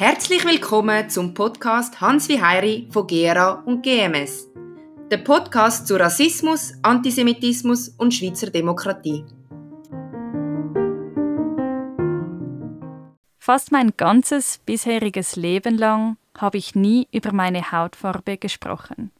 Herzlich 0.00 0.44
willkommen 0.44 1.10
zum 1.10 1.34
Podcast 1.34 2.00
Hans 2.00 2.28
wie 2.28 2.40
Heiri 2.40 2.86
von 2.92 3.04
GERA 3.08 3.64
und 3.66 3.82
GMS. 3.82 4.48
Der 5.10 5.16
Podcast 5.16 5.88
zu 5.88 5.96
Rassismus, 5.96 6.72
Antisemitismus 6.82 7.88
und 7.88 8.14
Schweizer 8.14 8.48
Demokratie. 8.48 9.24
Fast 13.40 13.72
mein 13.72 13.92
ganzes 13.96 14.58
bisheriges 14.58 15.34
Leben 15.34 15.76
lang 15.76 16.16
habe 16.36 16.58
ich 16.58 16.76
nie 16.76 17.08
über 17.10 17.32
meine 17.32 17.72
Hautfarbe 17.72 18.36
gesprochen. 18.36 19.10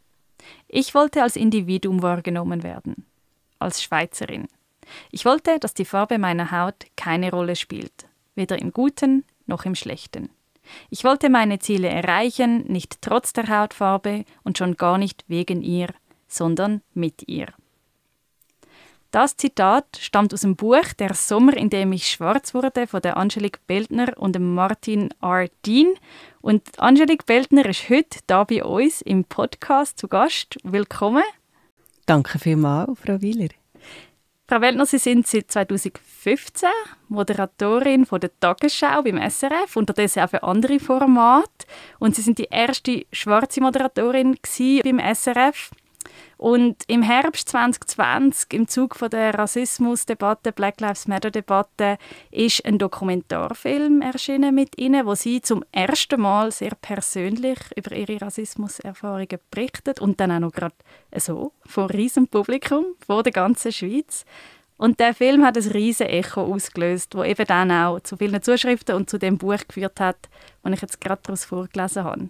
Ich 0.69 0.95
wollte 0.95 1.24
als 1.24 1.34
Individuum 1.34 2.02
wahrgenommen 2.02 2.62
werden, 2.62 3.05
als 3.59 3.83
Schweizerin. 3.83 4.47
Ich 5.10 5.24
wollte, 5.24 5.59
dass 5.59 5.74
die 5.74 5.84
Farbe 5.84 6.19
meiner 6.19 6.52
Haut 6.52 6.87
keine 6.97 7.33
Rolle 7.33 7.56
spielt, 7.56 8.06
weder 8.37 8.60
im 8.60 8.73
Guten 8.73 9.24
noch 9.47 9.65
im 9.65 9.74
Schlechten. 9.74 10.30
Ich 10.90 11.04
wollte 11.04 11.30
meine 11.30 11.58
Ziele 11.58 11.88
erreichen, 11.88 12.64
nicht 12.66 13.00
trotz 13.00 13.32
der 13.32 13.48
Hautfarbe 13.48 14.24
und 14.42 14.58
schon 14.58 14.77
gar 14.77 14.98
nicht 14.98 15.24
wegen 15.28 15.62
ihr, 15.62 15.88
sondern 16.27 16.82
mit 16.94 17.28
ihr. 17.28 17.48
Das 19.10 19.38
Zitat 19.38 19.96
stammt 19.98 20.34
aus 20.34 20.42
dem 20.42 20.54
Buch 20.54 20.92
Der 20.98 21.14
Sommer, 21.14 21.56
in 21.56 21.70
dem 21.70 21.92
ich 21.92 22.10
schwarz 22.10 22.52
wurde, 22.52 22.86
von 22.86 23.00
der 23.00 23.16
Angelique 23.16 23.58
Beltner 23.66 24.12
und 24.18 24.34
dem 24.34 24.54
Martin 24.54 25.08
R. 25.22 25.48
Dean. 25.64 25.94
Und 26.42 26.78
Angelique 26.78 27.24
Beltner 27.24 27.64
ist 27.64 27.88
heute 27.88 28.19
da 28.27 28.44
bei 28.44 28.62
uns 28.62 29.00
im 29.00 29.24
Podcast 29.24 29.98
zu 29.98 30.08
Gast. 30.08 30.58
Willkommen. 30.62 31.22
Danke 32.05 32.38
vielmals, 32.38 32.98
Frau 33.00 33.20
Wieler. 33.22 33.48
Frau 34.51 34.62
Weltner, 34.62 34.87
Sie 34.87 34.97
sind 34.97 35.27
seit 35.27 35.52
2015 35.52 36.70
Moderatorin 37.09 38.06
von 38.06 38.19
der 38.19 38.30
Tagesschau 38.41 39.02
beim 39.02 39.19
SRF, 39.19 39.77
unterdessen 39.77 40.22
auch 40.22 40.31
für 40.31 40.42
andere 40.42 40.81
Formate. 40.81 41.67
Und 41.98 42.17
Sie 42.17 42.22
sind 42.22 42.39
die 42.39 42.48
erste 42.50 43.05
schwarze 43.12 43.61
Moderatorin 43.61 44.39
beim 44.83 45.00
SRF. 45.14 45.70
Und 46.36 46.77
im 46.86 47.02
Herbst 47.02 47.48
2020, 47.48 48.52
im 48.52 48.69
Zug 48.69 48.94
von 48.94 49.11
der 49.11 49.34
Rassismusdebatte, 49.34 50.52
Black 50.52 50.80
Lives 50.80 51.08
Matter-Debatte, 51.08 51.98
ist 52.30 52.64
ein 52.64 52.78
Dokumentarfilm 52.78 54.02
erschienen 54.02 54.55
mit 54.55 54.78
Ihnen, 54.78 55.05
wo 55.05 55.14
Sie 55.14 55.41
zum 55.41 55.64
ersten 55.72 56.20
Mal 56.20 56.52
sehr 56.52 56.75
persönlich 56.80 57.58
über 57.77 57.92
Ihre 57.94 58.20
Rassismuserfahrungen 58.20 59.38
berichtet 59.50 60.00
und 60.00 60.20
dann 60.20 60.30
auch 60.30 60.41
noch 60.41 60.52
gerade 60.52 60.77
so 61.16 61.52
vor 61.66 61.91
riesem 61.91 62.28
Publikum, 62.28 62.84
vor 63.05 63.22
der 63.22 63.32
ganzen 63.32 63.72
Schweiz. 63.72 64.25
Und 64.78 65.00
der 65.00 65.12
Film 65.12 65.44
hat 65.44 65.56
ein 65.56 65.70
riesen 65.72 66.06
Echo 66.06 66.41
ausgelöst, 66.42 67.16
wo 67.16 67.25
eben 67.25 67.47
dann 67.47 67.72
auch 67.72 67.98
zu 68.00 68.16
vielen 68.16 68.41
Zuschriften 68.41 68.94
und 68.94 69.10
zu 69.10 69.19
dem 69.19 69.36
Buch 69.36 69.58
geführt 69.66 69.98
hat, 69.98 70.28
das 70.62 70.72
ich 70.72 70.80
jetzt 70.80 71.00
gerade 71.00 71.20
daraus 71.25 71.44
vorgelesen 71.44 72.05
habe. 72.05 72.28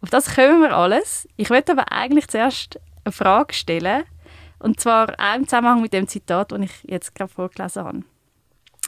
Auf 0.00 0.10
das 0.10 0.34
kommen 0.34 0.62
wir 0.62 0.76
alles. 0.76 1.28
Ich 1.36 1.50
möchte 1.50 1.72
aber 1.72 1.90
eigentlich 1.90 2.28
zuerst 2.28 2.78
eine 3.04 3.12
Frage 3.12 3.54
stellen. 3.54 4.04
Und 4.58 4.80
zwar 4.80 5.14
auch 5.18 5.36
im 5.36 5.48
Zusammenhang 5.48 5.82
mit 5.82 5.92
dem 5.92 6.06
Zitat, 6.06 6.52
das 6.52 6.60
ich 6.60 6.84
jetzt 6.84 7.14
gerade 7.14 7.32
vorgelesen 7.32 7.84
habe. 7.84 8.04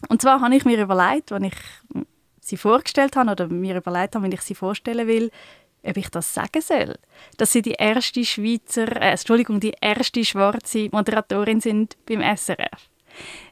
Und 0.09 0.23
zwar 0.23 0.41
habe 0.41 0.55
ich 0.55 0.65
mir 0.65 0.81
überlegt, 0.81 1.33
als 1.33 1.45
ich 1.45 2.07
sie 2.41 2.57
vorgestellt 2.57 3.17
habe 3.17 3.33
oder 3.33 3.49
mir 3.49 3.77
überlegt 3.77 4.15
habe, 4.15 4.25
wenn 4.25 4.33
ich 4.33 4.43
sie 4.43 4.55
vorstellen 4.55 5.09
will, 5.09 5.31
ob 5.83 5.97
ich 5.97 6.09
das 6.09 6.33
sagen 6.33 6.61
soll. 6.61 6.95
Dass 7.37 7.53
sie 7.53 7.63
die 7.63 7.73
erste 7.73 8.25
Schweizer, 8.25 8.89
äh, 9.01 9.11
Entschuldigung, 9.11 9.61
die 9.61 9.75
erste 9.81 10.25
schwarze 10.25 10.89
Moderatorin 10.93 11.61
sind 11.61 11.97
beim 12.07 12.21
SRF. 12.21 12.89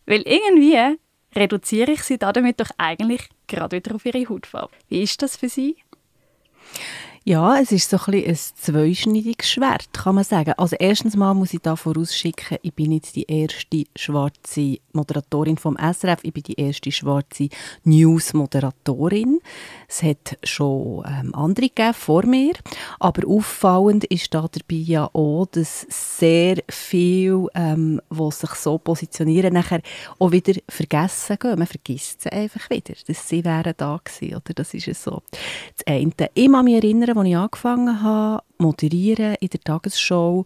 Weil 0.07 0.23
irgendwie 0.23 0.99
reduziere 1.35 1.93
ich 1.93 2.03
sie 2.03 2.19
damit 2.19 2.61
doch 2.61 2.71
eigentlich 2.79 3.29
gerade 3.47 3.77
wieder 3.77 3.95
auf 3.95 4.05
ihre 4.05 4.29
Hautfarbe. 4.29 4.73
Wie 4.89 5.03
ist 5.03 5.23
das 5.23 5.37
für 5.37 5.49
Sie? 5.49 5.77
Ja, 7.25 7.61
es 7.61 7.71
ist 7.71 7.89
so 7.89 7.99
ein, 8.09 8.15
ein 8.15 8.35
zweischneidiges 8.35 9.49
Schwert, 9.49 9.93
kann 9.93 10.17
man 10.17 10.25
sagen. 10.25 10.55
Also 10.57 10.75
erstens 10.77 11.15
mal 11.15 11.35
muss 11.35 11.55
ich 11.55 11.61
da 11.61 11.77
vorausschicken, 11.77 12.59
ich 12.63 12.75
bin 12.75 12.89
nicht 12.89 13.15
die 13.15 13.31
erste 13.31 13.85
schwarze 13.95 14.79
Moderatorin 14.93 15.57
vom 15.57 15.77
SRF, 15.77 16.19
ich 16.25 16.33
bin 16.33 16.43
die 16.43 16.61
erste 16.61 16.91
schwarze 16.91 17.49
News-Moderatorin. 17.85 19.39
Es 19.87 20.03
hat 20.03 20.37
schon 20.43 21.05
ähm, 21.07 21.33
andere 21.33 21.69
gegeben 21.69 21.95
vor 21.95 22.27
mir, 22.27 22.55
aber 22.99 23.29
auffallend 23.29 24.03
ist 24.07 24.35
da 24.35 24.41
dabei 24.41 24.83
ja 24.83 25.09
auch, 25.13 25.47
dass 25.47 25.87
sehr 25.89 26.57
viel, 26.69 27.47
ähm, 27.55 28.01
was 28.09 28.41
sich 28.41 28.51
so 28.55 28.79
positionieren, 28.79 29.55
nachher 29.55 29.83
auch 30.19 30.33
wieder 30.33 30.55
vergessen 30.69 31.39
gehen. 31.39 31.59
Man 31.59 31.69
vergisst 31.69 32.23
sie 32.23 32.33
einfach 32.33 32.69
wieder, 32.69 32.95
dass 33.07 33.29
sie 33.29 33.45
wären 33.45 33.75
da 33.77 34.01
gewesen, 34.03 34.35
oder? 34.35 34.55
Das 34.55 34.75
ist 34.75 34.89
es 34.89 35.05
so. 35.05 35.23
Das 35.77 35.87
eine. 35.87 36.11
Ich 36.35 36.51
kann 36.51 36.65
mich 36.65 36.75
erinnern, 36.75 37.12
als 37.17 37.29
ich 37.29 37.37
angefangen 37.37 38.03
habe, 38.03 38.43
moderieren 38.59 39.37
in 39.41 39.49
der 39.49 39.61
Tagesshow 39.61 40.45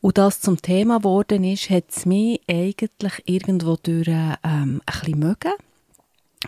und 0.00 0.18
das 0.18 0.40
zum 0.40 0.60
Thema 0.60 0.98
geworden 0.98 1.44
ist, 1.44 1.70
hat 1.70 1.84
es 1.88 2.04
mich 2.04 2.40
eigentlich 2.48 3.22
irgendwo 3.24 3.76
durch 3.82 4.08
ähm, 4.08 4.36
ein 4.42 4.80
bisschen 4.86 5.18
mögen. 5.18 5.52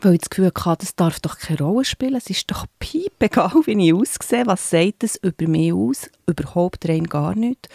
Weil 0.02 0.14
ich 0.14 0.20
das 0.20 0.30
Gefühl 0.30 0.52
hatte, 0.54 0.84
das 0.84 0.94
darf 0.94 1.20
doch 1.20 1.38
keine 1.38 1.60
Rolle 1.60 1.84
spielen. 1.84 2.16
Es 2.16 2.28
ist 2.28 2.50
doch 2.50 2.66
piepegal, 2.78 3.52
wie 3.64 3.88
ich 3.88 3.94
aussehe. 3.94 4.46
Was 4.46 4.68
sagt 4.68 5.02
das 5.02 5.16
über 5.16 5.48
mich 5.48 5.72
aus? 5.72 6.10
Überhaupt 6.26 6.86
rein 6.86 7.04
gar 7.04 7.34
nicht. 7.34 7.68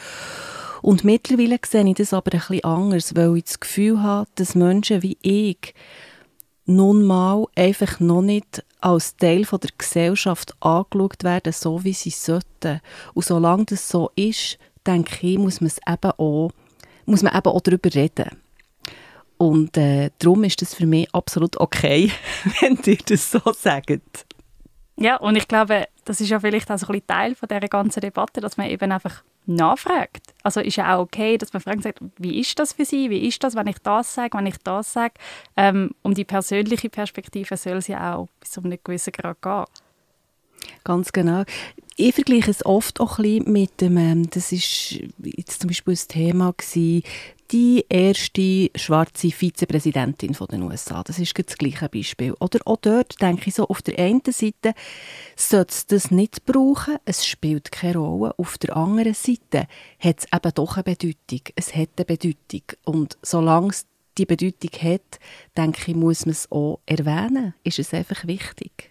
Und 0.81 1.03
mittlerweile 1.03 1.59
sehe 1.65 1.87
ich 1.87 1.95
das 1.95 2.13
aber 2.13 2.33
ein 2.33 2.39
bisschen 2.39 2.63
anders, 2.63 3.15
weil 3.15 3.37
ich 3.37 3.45
das 3.45 3.59
Gefühl 3.59 4.01
habe, 4.01 4.29
dass 4.35 4.55
Menschen 4.55 5.01
wie 5.01 5.17
ich 5.21 5.73
nun 6.75 7.03
mal 7.03 7.45
einfach 7.55 7.99
noch 7.99 8.21
nicht 8.21 8.63
als 8.79 9.15
Teil 9.15 9.45
von 9.45 9.59
der 9.59 9.71
Gesellschaft 9.77 10.55
angeschaut 10.59 11.23
werden, 11.23 11.53
so 11.53 11.83
wie 11.83 11.93
sie 11.93 12.09
sollten. 12.09 12.81
Und 13.13 13.25
solange 13.25 13.65
das 13.65 13.87
so 13.87 14.11
ist, 14.15 14.57
denke 14.85 15.27
ich, 15.27 15.37
muss 15.37 15.61
man, 15.61 15.67
es 15.67 15.79
eben 15.87 16.11
auch, 16.11 16.51
muss 17.05 17.23
man 17.23 17.35
eben 17.35 17.47
auch 17.47 17.61
darüber 17.61 17.93
reden. 17.93 18.29
Und 19.37 19.75
äh, 19.77 20.11
darum 20.19 20.43
ist 20.43 20.61
das 20.61 20.75
für 20.75 20.85
mich 20.85 21.13
absolut 21.13 21.59
okay, 21.59 22.11
wenn 22.59 22.77
ihr 22.85 22.97
das 23.05 23.31
so 23.31 23.39
sagt. 23.53 24.25
Ja, 24.97 25.17
und 25.17 25.35
ich 25.35 25.47
glaube, 25.47 25.87
das 26.05 26.21
ist 26.21 26.29
ja 26.29 26.39
vielleicht 26.39 26.69
auch 26.69 26.77
so 26.77 26.85
ein 26.87 26.91
bisschen 26.91 27.07
Teil 27.07 27.35
von 27.35 27.49
dieser 27.49 27.61
ganzen 27.61 28.01
Debatte, 28.01 28.39
dass 28.39 28.57
man 28.57 28.69
eben 28.69 28.91
einfach 28.91 29.23
nachfragt. 29.45 30.33
Also 30.43 30.59
ist 30.59 30.77
ja 30.77 30.95
auch 30.95 31.01
okay, 31.01 31.37
dass 31.37 31.53
man 31.53 31.61
fragt, 31.61 31.99
wie 32.17 32.39
ist 32.39 32.57
das 32.59 32.73
für 32.73 32.85
Sie, 32.85 33.09
wie 33.09 33.27
ist 33.27 33.43
das, 33.43 33.55
wenn 33.55 33.67
ich 33.67 33.79
das 33.79 34.13
sage, 34.13 34.37
wenn 34.37 34.45
ich 34.45 34.57
das 34.63 34.93
sage. 34.93 35.13
Ähm, 35.57 35.91
um 36.01 36.13
die 36.13 36.25
persönliche 36.25 36.89
Perspektive 36.89 37.57
soll 37.57 37.77
es 37.77 37.87
ja 37.87 38.15
auch 38.15 38.27
bis 38.39 38.51
zu 38.51 38.63
einem 38.63 38.77
gewissen 38.83 39.11
Grad 39.13 39.41
gehen. 39.41 39.65
Ganz 40.83 41.11
genau. 41.11 41.43
Ich 41.95 42.15
vergleiche 42.15 42.49
es 42.49 42.65
oft 42.65 42.99
auch 42.99 43.19
ein 43.19 43.23
bisschen 43.23 43.51
mit 43.51 43.81
dem, 43.81 43.97
ähm, 43.97 44.29
das 44.29 44.51
ist 44.51 44.99
jetzt 45.23 45.61
zum 45.61 45.67
Beispiel 45.67 45.93
das 45.93 46.07
Thema 46.07 46.53
gewesen, 46.55 47.03
die 47.51 47.85
erste 47.89 48.69
schwarze 48.75 49.29
Vizepräsidentin 49.29 50.33
den 50.49 50.63
USA. 50.63 51.03
Das 51.03 51.19
ist 51.19 51.37
das 51.37 51.57
gleiche 51.57 51.89
Beispiel. 51.89 52.33
Oder 52.39 52.59
auch 52.65 52.77
dort 52.77 53.21
denke 53.21 53.49
ich 53.49 53.55
so, 53.55 53.67
auf 53.67 53.81
der 53.81 53.99
einen 53.99 54.21
Seite 54.25 54.73
sollte 55.35 55.71
es 55.71 55.85
das 55.85 56.11
nicht 56.11 56.45
brauchen, 56.45 56.97
es 57.05 57.25
spielt 57.25 57.71
keine 57.71 57.97
Rolle. 57.97 58.33
Auf 58.37 58.57
der 58.57 58.75
anderen 58.77 59.13
Seite 59.13 59.67
hat 59.99 60.19
es 60.19 60.27
eben 60.33 60.53
doch 60.53 60.77
eine 60.77 60.83
Bedeutung. 60.83 61.41
Es 61.55 61.75
hat 61.75 61.89
eine 61.97 62.05
Bedeutung. 62.05 62.63
Und 62.85 63.17
solange 63.21 63.69
es 63.69 63.85
die 64.17 64.25
Bedeutung 64.25 64.71
hat, 64.81 65.19
denke 65.57 65.91
ich, 65.91 65.95
muss 65.95 66.25
man 66.25 66.31
es 66.33 66.51
auch 66.51 66.79
erwähnen. 66.85 67.53
Ist 67.63 67.79
es 67.79 67.93
einfach 67.93 68.25
wichtig. 68.27 68.90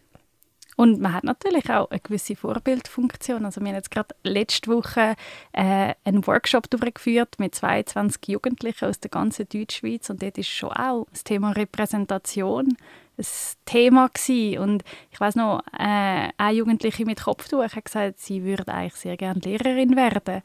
Und 0.80 0.98
man 0.98 1.12
hat 1.12 1.24
natürlich 1.24 1.68
auch 1.68 1.90
eine 1.90 2.00
gewisse 2.00 2.34
Vorbildfunktion. 2.34 3.44
Also 3.44 3.60
wir 3.60 3.68
haben 3.68 3.74
jetzt 3.74 3.90
gerade 3.90 4.14
letzte 4.22 4.70
Woche 4.70 5.14
äh, 5.52 5.92
einen 6.04 6.26
Workshop 6.26 6.70
durchgeführt 6.70 7.34
mit 7.38 7.54
22 7.54 8.28
Jugendlichen 8.28 8.86
aus 8.88 8.98
der 8.98 9.10
ganzen 9.10 9.46
Deutschschweiz 9.46 10.08
und 10.08 10.22
dort 10.22 10.38
ist 10.38 10.48
schon 10.48 10.72
auch 10.72 11.06
das 11.10 11.22
Thema 11.22 11.52
Repräsentation 11.52 12.78
ein 13.18 13.26
Thema 13.66 14.08
gewesen. 14.08 14.58
Und 14.58 14.84
ich 15.10 15.20
weiß 15.20 15.36
noch, 15.36 15.60
äh, 15.78 16.30
eine 16.34 16.52
Jugendliche 16.56 17.04
mit 17.04 17.24
Kopftuch 17.24 17.62
hat 17.62 17.84
gesagt, 17.84 18.18
sie 18.18 18.42
würde 18.42 18.72
eigentlich 18.72 18.94
sehr 18.94 19.18
gerne 19.18 19.40
Lehrerin 19.40 19.96
werden, 19.96 20.40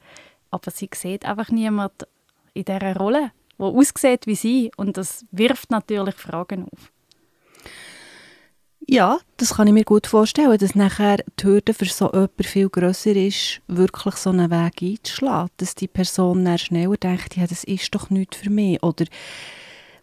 aber 0.51 0.69
sie 0.69 0.89
sieht 0.93 1.23
einfach 1.23 1.47
niemand 1.47 1.93
in 2.53 2.65
dieser 2.65 2.97
Rolle, 2.97 3.31
wo 3.57 3.67
aussieht 3.79 4.27
wie 4.27 4.35
sie 4.35 4.69
und 4.75 4.97
das 4.97 5.25
wirft 5.31 5.71
natürlich 5.71 6.15
Fragen 6.15 6.65
auf. 6.65 6.91
Ja, 8.87 9.17
das 9.37 9.55
kann 9.55 9.65
ich 9.65 9.73
mir 9.73 9.83
gut 9.83 10.05
vorstellen, 10.05 10.57
dass 10.59 10.75
nachher 10.75 11.17
die 11.39 11.45
Hürde 11.45 11.73
für 11.73 11.85
so 11.85 12.11
jemanden 12.11 12.43
viel 12.43 12.69
grösser 12.69 13.15
ist, 13.15 13.61
wirklich 13.67 14.15
so 14.15 14.29
einen 14.29 14.51
Weg 14.51 14.81
einzuschlagen. 14.81 15.49
Dass 15.57 15.73
die 15.73 15.87
Person 15.87 16.45
dann 16.45 16.59
schneller 16.59 16.95
denkt, 16.95 17.35
ja, 17.35 17.47
das 17.47 17.63
ist 17.63 17.95
doch 17.95 18.11
nichts 18.11 18.37
für 18.37 18.51
mich. 18.51 18.83
Oder 18.83 19.05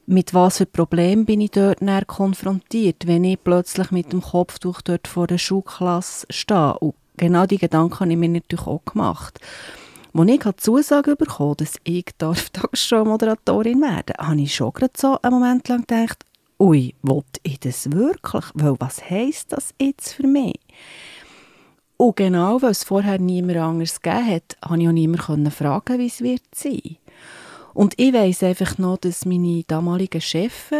mit 0.07 0.35
was 0.35 0.59
für 0.59 0.67
Problemen 0.67 1.27
bin 1.27 1.41
ich 1.41 1.53
dort 1.53 1.81
näher 1.81 2.05
konfrontiert, 2.05 3.07
wenn 3.07 3.23
ich 3.23 3.43
plötzlich 3.43 3.93
mit 3.93 4.13
dem 4.13 4.21
Kopftuch 4.21 4.81
dort 4.81 5.07
vor 5.07 5.29
der 5.29 5.39
Schulklasse 5.39 6.27
stehe. 6.31 6.77
Und 6.79 6.95
genau 7.17 7.47
die 7.47 7.59
Gedanken 7.59 8.01
habe 8.01 8.11
ich 8.11 8.19
mir 8.19 8.31
natürlich 8.31 8.67
auch 8.67 8.85
gemacht. 8.85 9.39
Als 10.13 10.29
ich 10.29 10.41
die 10.41 10.57
Zusage 10.57 11.15
bekommen 11.15 11.55
dass 11.57 11.77
ich 11.85 12.05
Tagesschau-Moderatorin 12.19 13.81
werden 13.81 14.15
darf, 14.17 14.27
habe 14.27 14.41
ich 14.41 14.55
schon 14.55 14.73
gerade 14.73 14.93
so 14.97 15.19
einen 15.23 15.35
Moment 15.35 15.69
lang 15.69 15.87
gedacht, 15.87 16.25
ui, 16.63 16.95
wollte 17.03 17.41
ich 17.43 17.59
das 17.59 17.91
wirklich? 17.91 18.45
Weil 18.55 18.77
was 18.79 19.11
heisst 19.11 19.53
das 19.53 19.75
jetzt 19.81 20.15
für 20.15 20.27
mich? 20.27 20.61
Und 21.97 22.17
genau, 22.17 22.63
weil 22.63 22.71
es 22.71 22.85
vorher 22.85 23.19
niemand 23.19 23.59
anders 23.59 24.01
gegeben 24.01 24.31
hat, 24.31 24.57
konnte 24.61 24.83
ich 24.83 24.89
auch 24.89 24.93
niemand 24.93 25.53
fragen, 25.53 25.99
wie 25.99 26.07
es 26.07 26.21
wird 26.21 26.43
sein. 26.55 26.97
Und 27.75 27.95
ich 27.99 28.13
weiss 28.13 28.43
einfach 28.43 28.79
noch, 28.79 28.99
dass 28.99 29.25
meine 29.25 29.65
damaligen 29.65 30.21
Chefs 30.21 30.71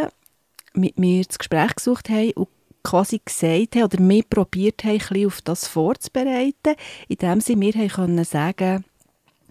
mit 0.75 0.99
mir 0.99 1.25
das 1.25 1.39
Gespräch 1.39 1.75
gesucht 1.75 2.09
haben 2.09 2.33
und 2.33 2.49
quasi 2.85 3.21
gesagt 3.25 3.77
haben 3.77 3.85
oder 3.85 4.01
mir 4.01 4.23
probiert 4.23 4.85
haben, 4.85 5.01
ein 5.11 5.27
auf 5.27 5.43
das 5.43 5.67
vorzubereiten, 5.67 6.77
indem 7.09 7.41
sie 7.41 7.57
mir 7.57 7.73
haben 7.75 7.89
können 7.89 8.25
sagen 8.25 8.85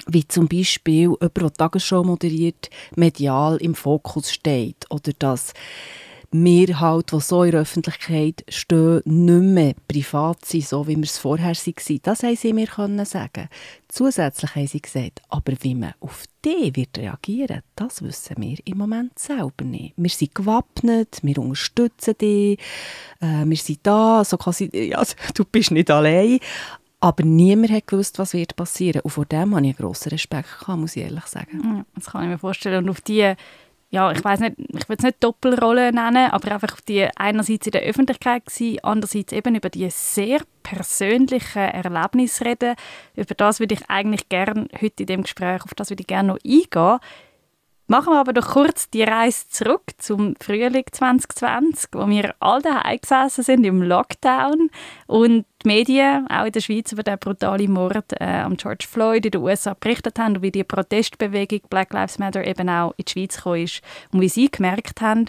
wie 0.07 0.27
zum 0.27 0.47
Beispiel 0.47 1.09
jemand, 1.09 1.37
der 1.37 1.53
Tagesschau 1.53 2.03
moderiert, 2.03 2.71
medial 2.95 3.57
im 3.57 3.75
Fokus 3.75 4.31
steht 4.31 4.89
oder 4.89 5.11
dass 5.19 5.53
wir 6.31 6.79
halt, 6.79 7.11
die 7.11 7.19
so 7.19 7.43
in 7.43 7.51
der 7.51 7.61
Öffentlichkeit 7.61 8.45
stehen, 8.47 9.01
nicht 9.05 9.53
mehr 9.53 9.73
privat 9.87 10.45
sind, 10.45 10.65
so 10.65 10.87
wie 10.87 10.95
wir 10.95 11.03
es 11.03 11.17
vorher 11.17 11.53
waren. 11.53 11.99
Das 12.03 12.23
haben 12.23 12.35
sie 12.35 12.53
mir 12.53 12.67
sagen. 13.05 13.49
Zusätzlich 13.89 14.55
haben 14.55 14.67
sie 14.67 14.81
gesagt, 14.81 15.21
aber 15.29 15.53
wie 15.59 15.75
man 15.75 15.93
auf 15.99 16.23
die 16.45 16.73
wird 16.73 16.97
reagieren, 16.97 17.61
das 17.75 18.01
wissen 18.01 18.37
wir 18.39 18.57
im 18.63 18.77
Moment 18.77 19.19
selber 19.19 19.65
nicht. 19.65 19.93
Wir 19.97 20.09
sind 20.09 20.33
gewappnet, 20.33 21.19
wir 21.21 21.37
unterstützen 21.37 22.15
dich, 22.17 22.59
äh, 23.19 23.43
wir 23.45 23.57
sind 23.57 23.79
da, 23.83 24.23
so 24.23 24.37
quasi, 24.37 24.69
ja, 24.73 25.03
du 25.35 25.43
bist 25.43 25.71
nicht 25.71 25.91
allein. 25.91 26.39
Aber 27.03 27.23
niemand 27.23 27.71
hat 27.71 27.87
gewusst, 27.87 28.19
was 28.19 28.33
wird 28.33 28.55
passieren. 28.55 29.01
Und 29.01 29.09
vor 29.09 29.25
dem 29.25 29.55
habe 29.55 29.65
ich 29.65 29.75
einen 29.79 29.87
grossen 29.87 30.09
Respekt 30.09 30.67
muss 30.67 30.95
ich 30.95 31.03
ehrlich 31.03 31.25
sagen. 31.25 31.83
Das 31.95 32.05
kann 32.05 32.23
ich 32.23 32.29
mir 32.29 32.37
vorstellen. 32.37 32.83
Und 32.83 32.91
auf 32.91 33.01
die 33.01 33.33
ja, 33.91 34.09
ich 34.09 34.23
weiß 34.23 34.39
nicht, 34.39 34.55
ich 34.57 34.87
will 34.87 34.95
es 34.97 35.03
nicht 35.03 35.21
Doppelrolle 35.21 35.91
nennen, 35.91 36.31
aber 36.31 36.53
einfach 36.53 36.79
die 36.79 37.09
einerseits 37.17 37.67
in 37.67 37.73
der 37.73 37.81
Öffentlichkeit 37.81 38.45
gewesen, 38.45 38.79
andererseits 38.83 39.33
eben 39.33 39.53
über 39.53 39.69
die 39.69 39.89
sehr 39.89 40.39
persönlichen 40.63 41.59
Erlebnisse 41.59 42.45
reden. 42.45 42.75
Über 43.17 43.35
das 43.35 43.59
würde 43.59 43.75
ich 43.75 43.89
eigentlich 43.89 44.29
gerne 44.29 44.69
heute 44.81 45.03
in 45.03 45.07
dem 45.07 45.21
Gespräch, 45.23 45.63
auf 45.65 45.73
das 45.75 45.89
würde 45.89 46.01
ich 46.01 46.07
gerne 46.07 46.29
noch 46.29 46.39
eingehen. 46.45 46.99
Machen 47.91 48.13
wir 48.13 48.21
aber 48.21 48.31
doch 48.31 48.51
kurz 48.51 48.89
die 48.89 49.03
Reise 49.03 49.49
zurück 49.49 49.83
zum 49.97 50.37
Frühling 50.39 50.85
2020, 50.89 51.89
wo 51.91 52.07
wir 52.07 52.33
alle 52.39 52.61
daheim 52.61 52.97
gesessen 53.01 53.43
sind 53.43 53.65
im 53.65 53.81
Lockdown 53.81 54.69
und 55.07 55.45
die 55.61 55.67
Medien, 55.67 56.25
auch 56.29 56.45
in 56.45 56.53
der 56.53 56.61
Schweiz, 56.61 56.93
über 56.93 57.03
den 57.03 57.19
brutalen 57.19 57.69
Mord 57.69 58.13
äh, 58.13 58.23
am 58.23 58.55
George 58.55 58.85
Floyd 58.89 59.25
in 59.25 59.31
den 59.31 59.41
USA 59.41 59.75
berichtet 59.77 60.19
haben 60.19 60.37
und 60.37 60.41
wie 60.41 60.51
die 60.51 60.63
Protestbewegung 60.63 61.59
Black 61.69 61.91
Lives 61.91 62.17
Matter 62.17 62.47
eben 62.47 62.69
auch 62.69 62.93
in 62.95 63.03
die 63.03 63.11
Schweiz 63.11 63.35
gekommen 63.35 63.63
ist 63.63 63.81
und 64.13 64.21
wie 64.21 64.29
sie 64.29 64.49
gemerkt 64.49 65.01
haben, 65.01 65.25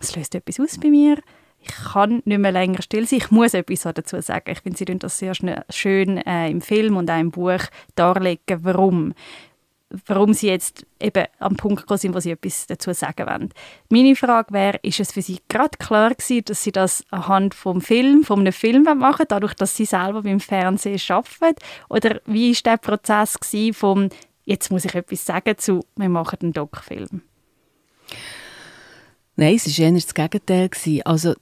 es 0.00 0.16
löst 0.16 0.34
etwas 0.34 0.58
aus 0.58 0.80
bei 0.80 0.88
mir, 0.88 1.18
ich 1.60 1.92
kann 1.92 2.22
nicht 2.24 2.38
mehr 2.38 2.52
länger 2.52 2.80
still 2.80 3.06
sein. 3.06 3.18
Ich 3.18 3.30
muss 3.30 3.52
etwas 3.52 3.82
dazu 3.82 4.22
sagen. 4.22 4.52
Ich 4.52 4.60
finde, 4.60 4.78
sie 4.78 4.84
das 4.86 5.18
sehr 5.18 5.34
schön 5.68 6.16
äh, 6.16 6.48
im 6.48 6.62
Film 6.62 6.96
und 6.96 7.10
auch 7.10 7.20
im 7.20 7.30
Buch 7.30 7.60
darlegen, 7.94 8.60
warum 8.62 9.12
warum 10.06 10.34
sie 10.34 10.48
jetzt 10.48 10.84
eben 11.00 11.26
am 11.38 11.56
Punkt 11.56 11.82
gekommen 11.82 11.98
sind, 11.98 12.14
wo 12.14 12.20
sie 12.20 12.32
etwas 12.32 12.66
dazu 12.66 12.92
sagen 12.92 13.26
wollen. 13.26 13.50
Meine 13.88 14.16
Frage 14.16 14.52
wäre, 14.52 14.78
ist 14.82 15.00
es 15.00 15.12
für 15.12 15.22
sie 15.22 15.38
gerade 15.48 15.78
klar 15.78 16.10
gewesen, 16.10 16.44
dass 16.44 16.62
sie 16.62 16.72
das 16.72 17.04
anhand 17.10 17.54
vom 17.54 17.80
Film, 17.80 18.24
von 18.24 18.40
einem 18.40 18.52
Film 18.52 18.82
machen 18.82 19.26
dadurch, 19.28 19.54
dass 19.54 19.76
sie 19.76 19.84
selber 19.84 20.22
beim 20.22 20.40
Fernsehen 20.40 21.00
arbeiten? 21.08 21.60
Oder 21.88 22.20
wie 22.26 22.52
war 22.52 22.60
der 22.64 22.76
Prozess 22.78 23.38
gewesen 23.38 23.74
vom 23.74 24.08
«Jetzt 24.44 24.70
muss 24.70 24.84
ich 24.84 24.94
etwas 24.94 25.24
sagen» 25.24 25.58
zu 25.58 25.84
«Wir 25.96 26.08
machen 26.08 26.38
einen 26.42 26.52
Doc-Film»? 26.52 27.22
Nein, 29.36 29.54
es 29.54 29.66
war 29.66 29.86
eher 29.86 29.92
das 29.92 30.14
Gegenteil. 30.14 30.70
Also 31.04 31.34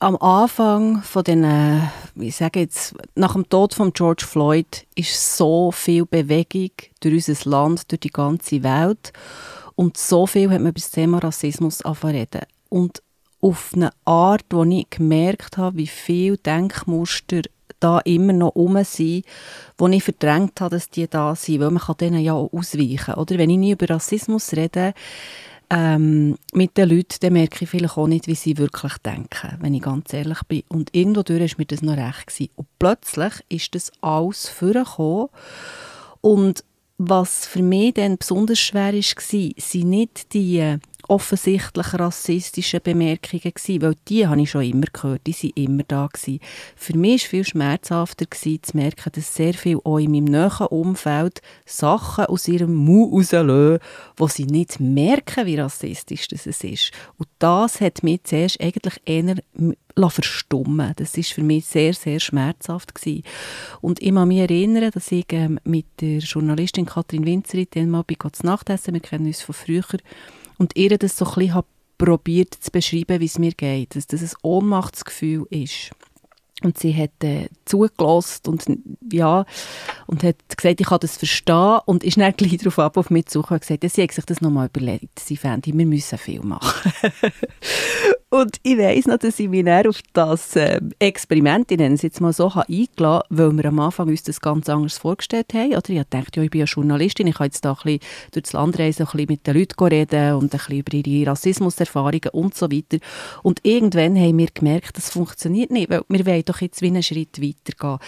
am 0.00 0.16
Anfang 0.16 1.02
von 1.02 1.22
den, 1.22 1.44
äh, 1.44 1.80
ich 2.16 2.36
sage 2.36 2.60
jetzt, 2.60 2.94
nach 3.14 3.34
dem 3.34 3.48
Tod 3.48 3.74
von 3.74 3.92
George 3.92 4.24
Floyd 4.26 4.86
ist 4.94 5.36
so 5.36 5.70
viel 5.70 6.06
Bewegung 6.06 6.70
durch 7.00 7.28
unser 7.28 7.50
Land, 7.50 7.90
durch 7.92 8.00
die 8.00 8.08
ganze 8.08 8.62
Welt 8.62 9.12
und 9.76 9.96
so 9.96 10.26
viel 10.26 10.50
hat 10.50 10.60
man 10.60 10.70
über 10.70 10.80
das 10.80 10.90
Thema 10.90 11.18
Rassismus 11.18 11.84
reden. 12.02 12.42
Und 12.70 13.02
auf 13.40 13.72
eine 13.74 13.92
Art, 14.04 14.44
wo 14.50 14.64
ich 14.64 14.90
gemerkt 14.90 15.58
habe, 15.58 15.76
wie 15.76 15.86
viele 15.86 16.38
Denkmuster 16.38 17.42
da 17.78 17.98
immer 18.00 18.34
noch 18.34 18.54
um 18.54 18.82
sind, 18.84 19.24
wo 19.78 19.88
ich 19.88 20.04
verdrängt 20.04 20.60
habe, 20.60 20.76
dass 20.76 20.90
die 20.90 21.08
da 21.08 21.34
sind, 21.34 21.60
weil 21.60 21.70
man 21.70 21.82
kann 21.82 21.96
denen 21.96 22.20
ja 22.20 22.34
auch 22.34 22.52
ausweichen. 22.52 23.14
Oder 23.14 23.38
wenn 23.38 23.48
ich 23.48 23.56
nie 23.56 23.72
über 23.72 23.88
Rassismus 23.88 24.52
rede, 24.52 24.92
ähm, 25.70 26.36
mit 26.52 26.76
den 26.76 26.90
Leuten, 26.90 27.16
dann 27.20 27.32
merke 27.32 27.64
ich 27.64 27.70
vielleicht 27.70 27.96
auch 27.96 28.08
nicht, 28.08 28.26
wie 28.26 28.34
sie 28.34 28.58
wirklich 28.58 28.98
denken, 28.98 29.56
wenn 29.60 29.74
ich 29.74 29.82
ganz 29.82 30.12
ehrlich 30.12 30.42
bin. 30.44 30.64
Und 30.68 30.94
irgendwo 30.94 31.20
war 31.20 31.48
mir 31.56 31.66
das 31.66 31.82
noch 31.82 31.96
recht. 31.96 32.26
Gewesen. 32.26 32.50
Und 32.56 32.66
plötzlich 32.78 33.32
ist 33.48 33.74
das 33.74 33.92
alles 34.00 34.48
vorgekommen. 34.48 35.28
Und 36.20 36.64
was 36.98 37.46
für 37.46 37.62
mich 37.62 37.94
dann 37.94 38.18
besonders 38.18 38.58
schwer 38.58 38.92
war, 38.92 39.02
sind 39.02 39.88
nicht 39.88 40.34
die 40.34 40.76
offensichtlich 41.10 41.92
rassistische 41.94 42.78
Bemerkungen 42.78 43.42
gewesen, 43.42 43.82
weil 43.82 43.96
die 44.08 44.28
habe 44.28 44.40
ich 44.40 44.50
schon 44.50 44.62
immer 44.62 44.86
gehört, 44.92 45.26
die 45.26 45.34
waren 45.34 45.52
immer 45.56 45.82
da 45.82 46.06
gewesen. 46.06 46.38
Für 46.76 46.96
mich 46.96 47.10
war 47.10 47.16
es 47.16 47.22
viel 47.24 47.44
schmerzhafter 47.44 48.26
gewesen, 48.26 48.62
zu 48.62 48.76
merken, 48.76 49.10
dass 49.12 49.34
sehr 49.34 49.54
viel 49.54 49.78
auch 49.82 49.98
in 49.98 50.12
meinem 50.12 50.26
näheren 50.26 50.68
Umfeld 50.68 51.42
Sachen 51.66 52.26
aus 52.26 52.46
ihrem 52.46 52.74
Mund 52.74 53.12
rauslösen, 53.12 53.80
wo 54.16 54.28
sie 54.28 54.44
nicht 54.44 54.78
merken, 54.78 55.46
wie 55.46 55.58
rassistisch 55.58 56.28
das 56.28 56.46
ist. 56.46 56.92
Und 57.18 57.28
das 57.40 57.80
hat 57.80 58.04
mich 58.04 58.22
zuerst 58.22 58.60
eigentlich 58.60 59.00
eher 59.04 59.34
verstummen. 60.08 60.92
Das 60.96 61.16
ist 61.16 61.32
für 61.32 61.42
mich 61.42 61.66
sehr, 61.66 61.92
sehr 61.92 62.20
schmerzhaft 62.20 62.94
gewesen. 62.94 63.24
Und 63.80 64.00
ich 64.00 64.14
kann 64.14 64.28
mich 64.28 64.38
erinnern, 64.38 64.92
dass 64.92 65.10
ich 65.10 65.26
ähm, 65.30 65.58
mit 65.64 65.86
der 66.00 66.18
Journalistin 66.18 66.86
Katrin 66.86 67.26
Winzerit 67.26 67.74
dann 67.74 67.90
mal 67.90 68.04
bei 68.06 68.14
Gottes 68.14 68.44
Nachtessen, 68.44 68.94
wir 68.94 69.00
kennen 69.00 69.26
uns 69.26 69.42
von 69.42 69.54
früher, 69.54 69.84
und 70.60 70.76
ihr 70.76 70.98
das 70.98 71.16
so 71.16 71.24
ein 71.24 71.34
bisschen 71.36 71.62
probiert 71.96 72.54
zu 72.54 72.70
beschreiben, 72.70 73.18
wie 73.20 73.24
es 73.24 73.38
mir 73.38 73.52
geht, 73.52 73.96
dass 73.96 74.06
das 74.06 74.22
ein 74.22 74.38
Ohnmachtsgefühl 74.42 75.46
ist. 75.48 75.90
Und 76.62 76.78
sie 76.78 76.94
hat 76.94 77.10
äh, 77.22 77.48
zugelassen 77.64 78.48
und, 78.48 78.64
ja, 79.12 79.44
und 80.06 80.22
hat 80.22 80.36
gesagt, 80.54 80.80
ich 80.80 80.86
kann 80.86 81.00
das 81.00 81.16
verstehen 81.16 81.80
und 81.86 82.04
ist 82.04 82.18
dann 82.18 82.34
gleich 82.36 82.58
darauf 82.58 82.78
ab 82.78 82.96
auf 82.96 83.10
mich 83.10 83.26
zu 83.26 83.40
und 83.40 83.60
gesagt, 83.60 83.84
sie 83.88 84.02
hat 84.02 84.12
sich 84.12 84.24
das 84.24 84.40
nochmal 84.40 84.68
überlegt. 84.68 85.18
Sie 85.18 85.36
fände, 85.36 85.72
wir 85.72 85.86
müssen 85.86 86.18
viel 86.18 86.40
machen. 86.42 86.92
und 88.30 88.56
ich 88.62 88.76
weiss 88.76 89.06
noch, 89.06 89.18
dass 89.18 89.38
ich 89.40 89.48
mich 89.48 89.64
dann 89.64 89.86
auf 89.86 90.00
das 90.12 90.56
äh, 90.56 90.80
Experiment, 90.98 91.70
ich 91.70 91.78
nenne 91.78 91.96
jetzt 92.00 92.20
mal 92.20 92.32
so, 92.32 92.54
habe 92.54 92.72
eingeladen 92.72 93.22
weil 93.30 93.56
wir 93.56 93.64
am 93.66 93.80
Anfang 93.80 94.08
uns 94.08 94.22
das 94.22 94.40
ganz 94.40 94.68
anders 94.68 94.98
vorgestellt 94.98 95.54
haben. 95.54 95.70
Oder 95.70 95.90
ich 95.90 96.02
dachte, 96.10 96.40
ja, 96.40 96.42
ich 96.42 96.50
bin 96.50 96.60
ja 96.60 96.66
Journalistin, 96.66 97.26
ich 97.26 97.36
kann 97.36 97.46
jetzt 97.46 97.64
da 97.64 97.70
ein 97.70 97.76
bisschen 97.82 98.00
durch 98.32 98.42
das 98.42 98.52
Land 98.52 98.78
reisen, 98.78 99.02
ein 99.02 99.06
bisschen 99.06 99.26
mit 99.28 99.46
den 99.46 99.56
Leuten 99.56 99.84
reden 99.84 100.34
und 100.34 100.44
ein 100.54 100.58
bisschen 100.58 100.78
über 100.78 100.94
ihre 100.94 101.30
Rassismuserfahrungen 101.30 102.30
und 102.32 102.54
so 102.54 102.70
weiter. 102.70 102.98
Und 103.42 103.60
irgendwann 103.62 104.16
haben 104.16 104.38
wir 104.38 104.48
gemerkt, 104.52 104.96
das 104.96 105.10
funktioniert 105.10 105.70
nicht, 105.70 105.90
weil 105.90 106.02
wir 106.08 106.26
wollen 106.26 106.44
doch 106.50 106.60
jetzt 106.60 106.82
wie 106.82 106.88
einen 106.88 107.02
Schritt 107.02 107.40
weitergehen. 107.40 107.98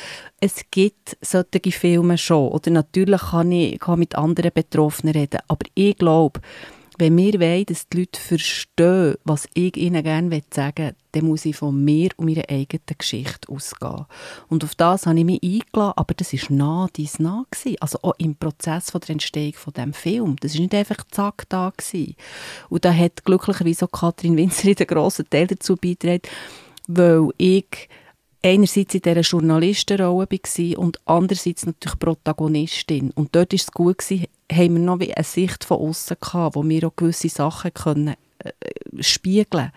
Es 0.40 0.62
gibt 0.70 1.16
solche 1.20 1.72
Filme 1.72 2.18
schon. 2.18 2.48
Oder 2.48 2.70
natürlich 2.70 3.20
kann 3.20 3.52
ich 3.52 3.78
kann 3.78 3.98
mit 3.98 4.14
anderen 4.14 4.52
Betroffenen 4.52 5.14
reden. 5.14 5.40
Aber 5.48 5.66
ich 5.74 5.96
glaube, 5.96 6.40
wenn 6.98 7.16
wir 7.16 7.40
wollen, 7.40 7.64
dass 7.66 7.88
die 7.88 8.00
Leute 8.00 8.20
verstehen, 8.20 9.16
was 9.24 9.48
ich 9.54 9.76
ihnen 9.76 10.02
gerne 10.02 10.42
sagen 10.50 10.86
will, 10.86 10.94
dann 11.12 11.24
muss 11.24 11.44
ich 11.44 11.56
von 11.56 11.82
mir 11.82 12.10
und 12.16 12.26
meiner 12.26 12.48
eigenen 12.48 12.82
Geschichte 12.98 13.50
ausgehen. 13.50 14.06
Und 14.48 14.62
auf 14.62 14.74
das 14.74 15.06
habe 15.06 15.18
ich 15.18 15.24
mich 15.24 15.42
eingeladen, 15.42 15.94
aber 15.96 16.14
das 16.14 16.32
war 16.32 16.56
nah 16.56 16.88
dies 16.94 17.18
nah. 17.18 17.44
Gewesen. 17.50 17.76
Also 17.80 17.98
auch 18.02 18.14
im 18.18 18.36
Prozess 18.36 18.90
von 18.90 19.00
der 19.00 19.10
Entstehung 19.10 19.54
von 19.54 19.72
diesem 19.72 19.92
Film. 19.92 20.36
Das 20.40 20.54
war 20.54 20.60
nicht 20.60 20.74
einfach 20.74 21.04
zack 21.10 21.44
da. 21.48 21.72
Gewesen. 21.76 22.14
Und 22.68 22.84
da 22.84 22.92
hat 22.92 23.24
glücklicherweise 23.24 23.86
auch 23.86 23.92
Katrin 23.92 24.36
Winzer 24.36 24.68
einen 24.78 24.86
grossen 24.86 25.28
Teil 25.28 25.46
dazu 25.46 25.76
beigetragen, 25.76 26.22
weil 26.88 27.28
ich 27.38 27.88
einerseits 28.44 28.94
in 28.94 29.02
dieser 29.02 29.20
Journalistenrolle 29.20 30.26
war 30.28 30.78
und 30.78 31.00
andererseits 31.04 31.66
natürlich 31.66 31.98
Protagonistin. 31.98 33.10
Und 33.12 33.34
dort 33.34 33.52
war 33.52 33.56
es 33.56 33.70
gut, 33.70 33.98
gewesen, 33.98 34.26
haben 34.50 34.74
wir 34.74 34.82
noch 34.82 35.00
eine 35.00 35.24
Sicht 35.24 35.64
von 35.64 35.78
außen 35.78 36.16
gehabt, 36.20 36.56
wo 36.56 36.68
wir 36.68 36.86
auch 36.86 36.96
gewisse 36.96 37.28
Sachen 37.28 37.72
können, 37.72 38.14
äh, 38.38 38.52
spiegeln 39.00 39.72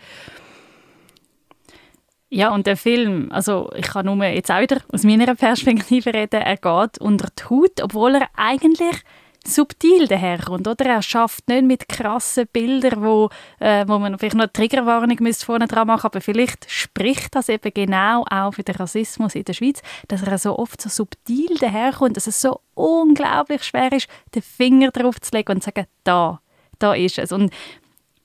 ja, 2.35 2.53
und 2.53 2.67
der 2.67 2.75
Film, 2.75 3.31
also 3.31 3.71
ich 3.75 3.87
kann 3.87 4.07
nur 4.07 4.25
jetzt 4.25 4.51
auch 4.51 4.59
wieder 4.59 4.81
aus 4.91 5.03
meiner 5.03 5.35
Perspektive 5.35 6.13
reden, 6.13 6.41
er 6.41 6.57
geht 6.57 6.97
unter 6.99 7.29
die 7.29 7.43
Haut, 7.45 7.81
obwohl 7.81 8.15
er 8.15 8.27
eigentlich 8.35 8.97
subtil 9.47 10.07
daherkommt, 10.07 10.67
oder? 10.67 10.85
Er 10.85 11.01
schafft 11.01 11.47
nicht 11.47 11.65
mit 11.65 11.87
krassen 11.87 12.47
Bildern, 12.51 13.03
wo, 13.03 13.29
äh, 13.59 13.85
wo 13.87 13.99
man 13.99 14.17
vielleicht 14.17 14.35
noch 14.35 14.43
eine 14.43 14.53
Triggerwarnung 14.53 15.17
vorne 15.33 15.67
dran 15.67 15.87
machen 15.87 16.05
aber 16.05 16.21
vielleicht 16.21 16.69
spricht 16.69 17.35
das 17.35 17.49
eben 17.49 17.73
genau 17.73 18.25
auch 18.29 18.53
für 18.53 18.63
den 18.63 18.75
Rassismus 18.75 19.35
in 19.35 19.43
der 19.43 19.53
Schweiz, 19.53 19.81
dass 20.07 20.23
er 20.23 20.37
so 20.37 20.57
oft 20.57 20.81
so 20.81 20.89
subtil 20.89 21.57
daherkommt, 21.59 22.17
dass 22.17 22.27
es 22.27 22.41
so 22.41 22.61
unglaublich 22.73 23.63
schwer 23.63 23.91
ist, 23.91 24.07
den 24.33 24.41
Finger 24.41 24.91
drauf 24.91 25.19
zu 25.21 25.35
legen 25.35 25.53
und 25.53 25.61
zu 25.61 25.71
sagen, 25.73 25.87
da, 26.03 26.39
da 26.79 26.93
ist 26.93 27.17
es. 27.17 27.31
Und 27.31 27.51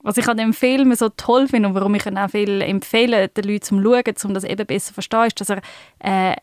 was 0.03 0.17
ich 0.17 0.27
an 0.27 0.37
dem 0.37 0.53
Film 0.53 0.93
so 0.95 1.09
toll 1.09 1.47
finde 1.47 1.69
und 1.69 1.75
warum 1.75 1.95
ich 1.95 2.05
ihn 2.05 2.17
auch 2.17 2.29
viel 2.29 2.61
empfehle, 2.61 3.27
den 3.27 3.43
Leuten 3.43 3.61
zum 3.61 3.83
Schauen, 3.83 4.15
um 4.23 4.33
das 4.33 4.43
eben 4.43 4.65
besser 4.65 4.87
zu 4.87 4.93
verstehen, 4.93 5.27
ist, 5.27 5.39
dass 5.39 5.49
er 5.49 5.61
äh, 5.99 6.35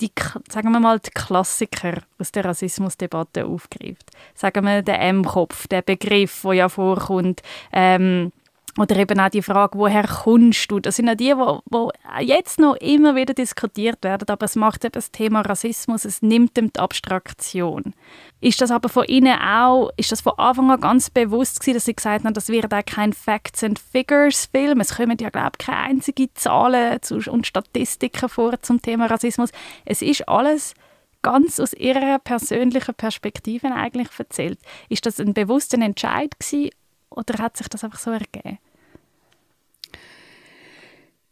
die, 0.00 0.10
sagen 0.48 0.72
wir 0.72 0.80
mal, 0.80 0.98
die 0.98 1.10
Klassiker 1.10 2.02
aus 2.18 2.32
der 2.32 2.44
Rassismusdebatte 2.44 3.46
aufgreift. 3.46 4.10
Sagen 4.34 4.64
wir 4.64 4.82
den 4.82 4.94
M-Kopf, 4.96 5.66
der 5.68 5.82
Begriff, 5.82 6.42
der 6.44 6.52
ja 6.52 6.68
vorkommt, 6.68 7.42
ähm, 7.72 8.32
oder 8.78 8.96
eben 8.96 9.20
auch 9.20 9.28
die 9.28 9.42
Frage, 9.42 9.78
woher 9.78 10.06
kommst 10.06 10.70
du? 10.70 10.80
Das 10.80 10.96
sind 10.96 11.06
ja 11.06 11.14
die, 11.14 11.32
die, 11.34 12.24
jetzt 12.24 12.58
noch 12.58 12.74
immer 12.76 13.14
wieder 13.14 13.32
diskutiert 13.32 14.02
werden, 14.02 14.28
aber 14.28 14.44
es 14.46 14.56
macht 14.56 14.84
eben 14.84 14.92
das 14.92 15.12
Thema 15.12 15.42
Rassismus, 15.42 16.04
es 16.04 16.22
nimmt 16.22 16.58
ihm 16.58 16.72
die 16.72 16.80
Abstraktion. 16.80 17.94
Ist 18.40 18.60
das 18.60 18.70
aber 18.70 18.88
von 18.88 19.04
Ihnen 19.04 19.38
auch, 19.38 19.90
ist 19.96 20.12
das 20.12 20.20
von 20.20 20.34
Anfang 20.38 20.70
an 20.70 20.80
ganz 20.80 21.08
bewusst 21.08 21.60
gewesen, 21.60 21.74
dass 21.74 21.84
Sie 21.84 21.94
gesagt 21.94 22.24
haben, 22.24 22.34
das 22.34 22.48
wird 22.48 22.74
auch 22.74 22.84
kein 22.84 23.12
Facts 23.12 23.62
and 23.62 23.78
Figures 23.78 24.46
Film, 24.46 24.80
es 24.80 24.96
kommen 24.96 25.16
ja, 25.20 25.30
glaube 25.30 25.52
ich, 25.58 25.66
keine 25.66 25.78
einzigen 25.78 26.28
Zahlen 26.34 26.98
und 27.30 27.46
Statistiken 27.46 28.28
vor 28.28 28.60
zum 28.60 28.82
Thema 28.82 29.06
Rassismus. 29.06 29.50
Es 29.84 30.02
ist 30.02 30.28
alles 30.28 30.74
ganz 31.22 31.58
aus 31.58 31.72
Ihrer 31.72 32.18
persönlichen 32.18 32.94
Perspektive 32.94 33.72
eigentlich 33.72 34.08
erzählt. 34.18 34.58
Ist 34.88 35.06
das 35.06 35.20
ein 35.20 35.32
bewusster 35.32 35.80
Entscheid 35.80 36.38
gewesen 36.38 36.70
oder 37.14 37.38
hat 37.42 37.56
sich 37.56 37.68
das 37.68 37.84
einfach 37.84 37.98
so 37.98 38.10
ergeben? 38.10 38.58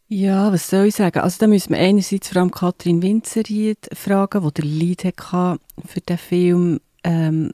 Ja, 0.07 0.51
was 0.51 0.69
soll 0.69 0.85
ich 0.85 0.95
sagen? 0.95 1.21
Also 1.21 1.37
da 1.39 1.47
müssen 1.47 1.71
wir 1.71 1.79
einerseits 1.79 2.27
vor 2.27 2.37
allem 2.37 2.51
Katrin 2.51 3.01
Winzeried 3.01 3.89
fragen, 3.93 4.43
die 4.43 4.53
der 4.53 4.65
Lied 4.65 5.01
für 5.01 6.01
den 6.07 6.17
Film. 6.17 6.79
Ähm, 7.03 7.51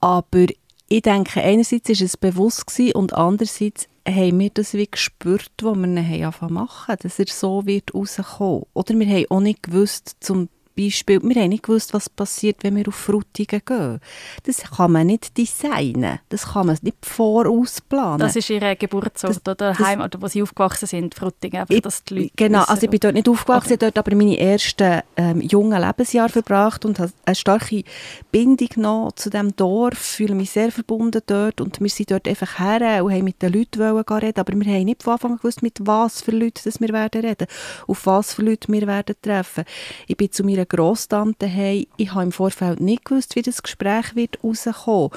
aber 0.00 0.46
ich 0.88 1.02
denke, 1.02 1.42
einerseits 1.42 1.88
war 1.88 2.06
es 2.06 2.16
bewusst 2.16 2.66
gewesen 2.66 2.94
und 2.94 3.12
andererseits 3.12 3.86
haben 4.08 4.40
wir 4.40 4.50
das 4.50 4.74
wie 4.74 4.90
gespürt, 4.90 5.52
wo 5.60 5.74
wir 5.74 5.86
ihn 5.86 5.98
angefangen 5.98 6.54
machen, 6.54 6.96
dass 7.00 7.18
er 7.18 7.26
so 7.28 7.66
wird 7.66 7.94
rauskommen. 7.94 8.64
Oder 8.72 8.98
wir 8.98 9.06
haben 9.06 9.26
auch 9.30 9.40
nicht 9.40 9.62
gewusst, 9.62 10.16
zum 10.20 10.48
Beispiel, 10.74 11.20
wir 11.22 11.42
haben 11.42 11.50
nicht 11.50 11.62
gewusst, 11.62 11.94
was 11.94 12.08
passiert, 12.08 12.58
wenn 12.62 12.76
wir 12.76 12.88
auf 12.88 12.94
Frutigen 12.94 13.60
gehen. 13.64 14.00
Das 14.44 14.62
kann 14.62 14.92
man 14.92 15.06
nicht 15.06 15.36
designen. 15.36 16.18
Das 16.28 16.52
kann 16.52 16.66
man 16.66 16.78
nicht 16.82 17.04
vorausplanen. 17.04 18.18
Das 18.18 18.36
ist 18.36 18.50
Ihr 18.50 18.76
Geburtsort 18.76 19.40
das, 19.44 19.54
oder 19.54 19.78
Heim, 19.78 20.00
oder 20.00 20.20
wo 20.20 20.26
Sie 20.26 20.42
aufgewachsen 20.42 20.86
sind, 20.86 21.14
Frutigen? 21.14 21.60
Einfach, 21.60 21.74
ich, 21.74 21.82
dass 21.82 22.04
die 22.04 22.14
Leute 22.14 22.30
genau, 22.36 22.62
also 22.64 22.82
ich 22.82 22.90
bin 22.90 23.00
dort 23.00 23.14
nicht 23.14 23.28
aufgewachsen, 23.28 23.74
okay. 23.74 23.90
dort 23.92 23.98
aber 23.98 24.16
meine 24.16 24.38
ersten 24.38 25.02
ähm, 25.16 25.40
jungen 25.40 25.80
Lebensjahre 25.80 26.30
verbracht 26.30 26.84
und 26.84 26.98
habe 26.98 27.12
eine 27.24 27.34
starke 27.34 27.84
Bindung 28.30 28.68
noch 28.76 29.12
zu 29.12 29.30
diesem 29.30 29.54
Dorf, 29.56 29.98
fühle 29.98 30.34
mich 30.34 30.50
sehr 30.50 30.72
verbunden 30.72 31.22
dort 31.26 31.60
und 31.60 31.80
wir 31.80 31.90
sind 31.90 32.10
dort 32.10 32.26
einfach 32.28 32.58
her 32.58 33.04
und 33.04 33.12
haben 33.12 33.24
mit 33.24 33.42
den 33.42 33.52
Leuten 33.52 33.80
reden, 33.82 34.40
aber 34.40 34.52
wir 34.54 34.72
haben 34.72 34.84
nicht 34.84 35.02
von 35.02 35.14
Anfang 35.14 35.32
an 35.32 35.36
gewusst, 35.38 35.62
mit 35.62 35.78
was 35.80 36.22
für 36.22 36.32
Leuten 36.32 36.72
wir 36.78 36.88
werden 36.92 37.20
reden, 37.24 37.46
auf 37.86 38.06
was 38.06 38.34
für 38.34 38.42
Leute 38.42 38.72
wir 38.72 38.86
werden 38.86 39.14
treffen. 39.20 39.64
Ich 40.06 40.16
bin 40.16 40.30
zu 40.32 40.44
meiner 40.44 40.61
meiner 40.62 40.66
Grosstante 40.66 41.52
haben, 41.52 41.86
ich 41.96 42.12
habe 42.12 42.24
im 42.24 42.32
Vorfeld 42.32 42.80
nicht 42.80 43.04
gewusst, 43.04 43.36
wie 43.36 43.42
das 43.42 43.62
Gespräch 43.62 44.14
wird 44.14 44.38
rauskommen 44.42 45.10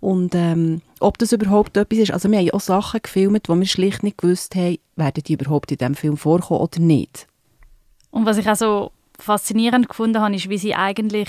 und 0.00 0.34
ähm, 0.34 0.80
ob 1.00 1.18
das 1.18 1.32
überhaupt 1.32 1.76
etwas 1.76 1.98
ist. 1.98 2.12
Also 2.12 2.30
wir 2.30 2.38
haben 2.38 2.50
auch 2.50 2.60
Sachen 2.60 3.00
gefilmt, 3.02 3.48
wo 3.48 3.54
wir 3.54 3.66
schlicht 3.66 4.02
nicht 4.02 4.18
gewusst 4.18 4.54
haben, 4.54 4.78
werden 4.96 5.22
die 5.26 5.34
überhaupt 5.34 5.70
in 5.70 5.78
diesem 5.78 5.94
Film 5.94 6.16
vorkommen 6.16 6.60
oder 6.60 6.80
nicht. 6.80 7.26
Und 8.10 8.26
was 8.26 8.38
ich 8.38 8.48
auch 8.48 8.56
so 8.56 8.90
faszinierend 9.18 9.88
gefunden 9.88 10.20
habe, 10.20 10.34
ist, 10.34 10.48
wie 10.48 10.58
sie 10.58 10.74
eigentlich 10.74 11.28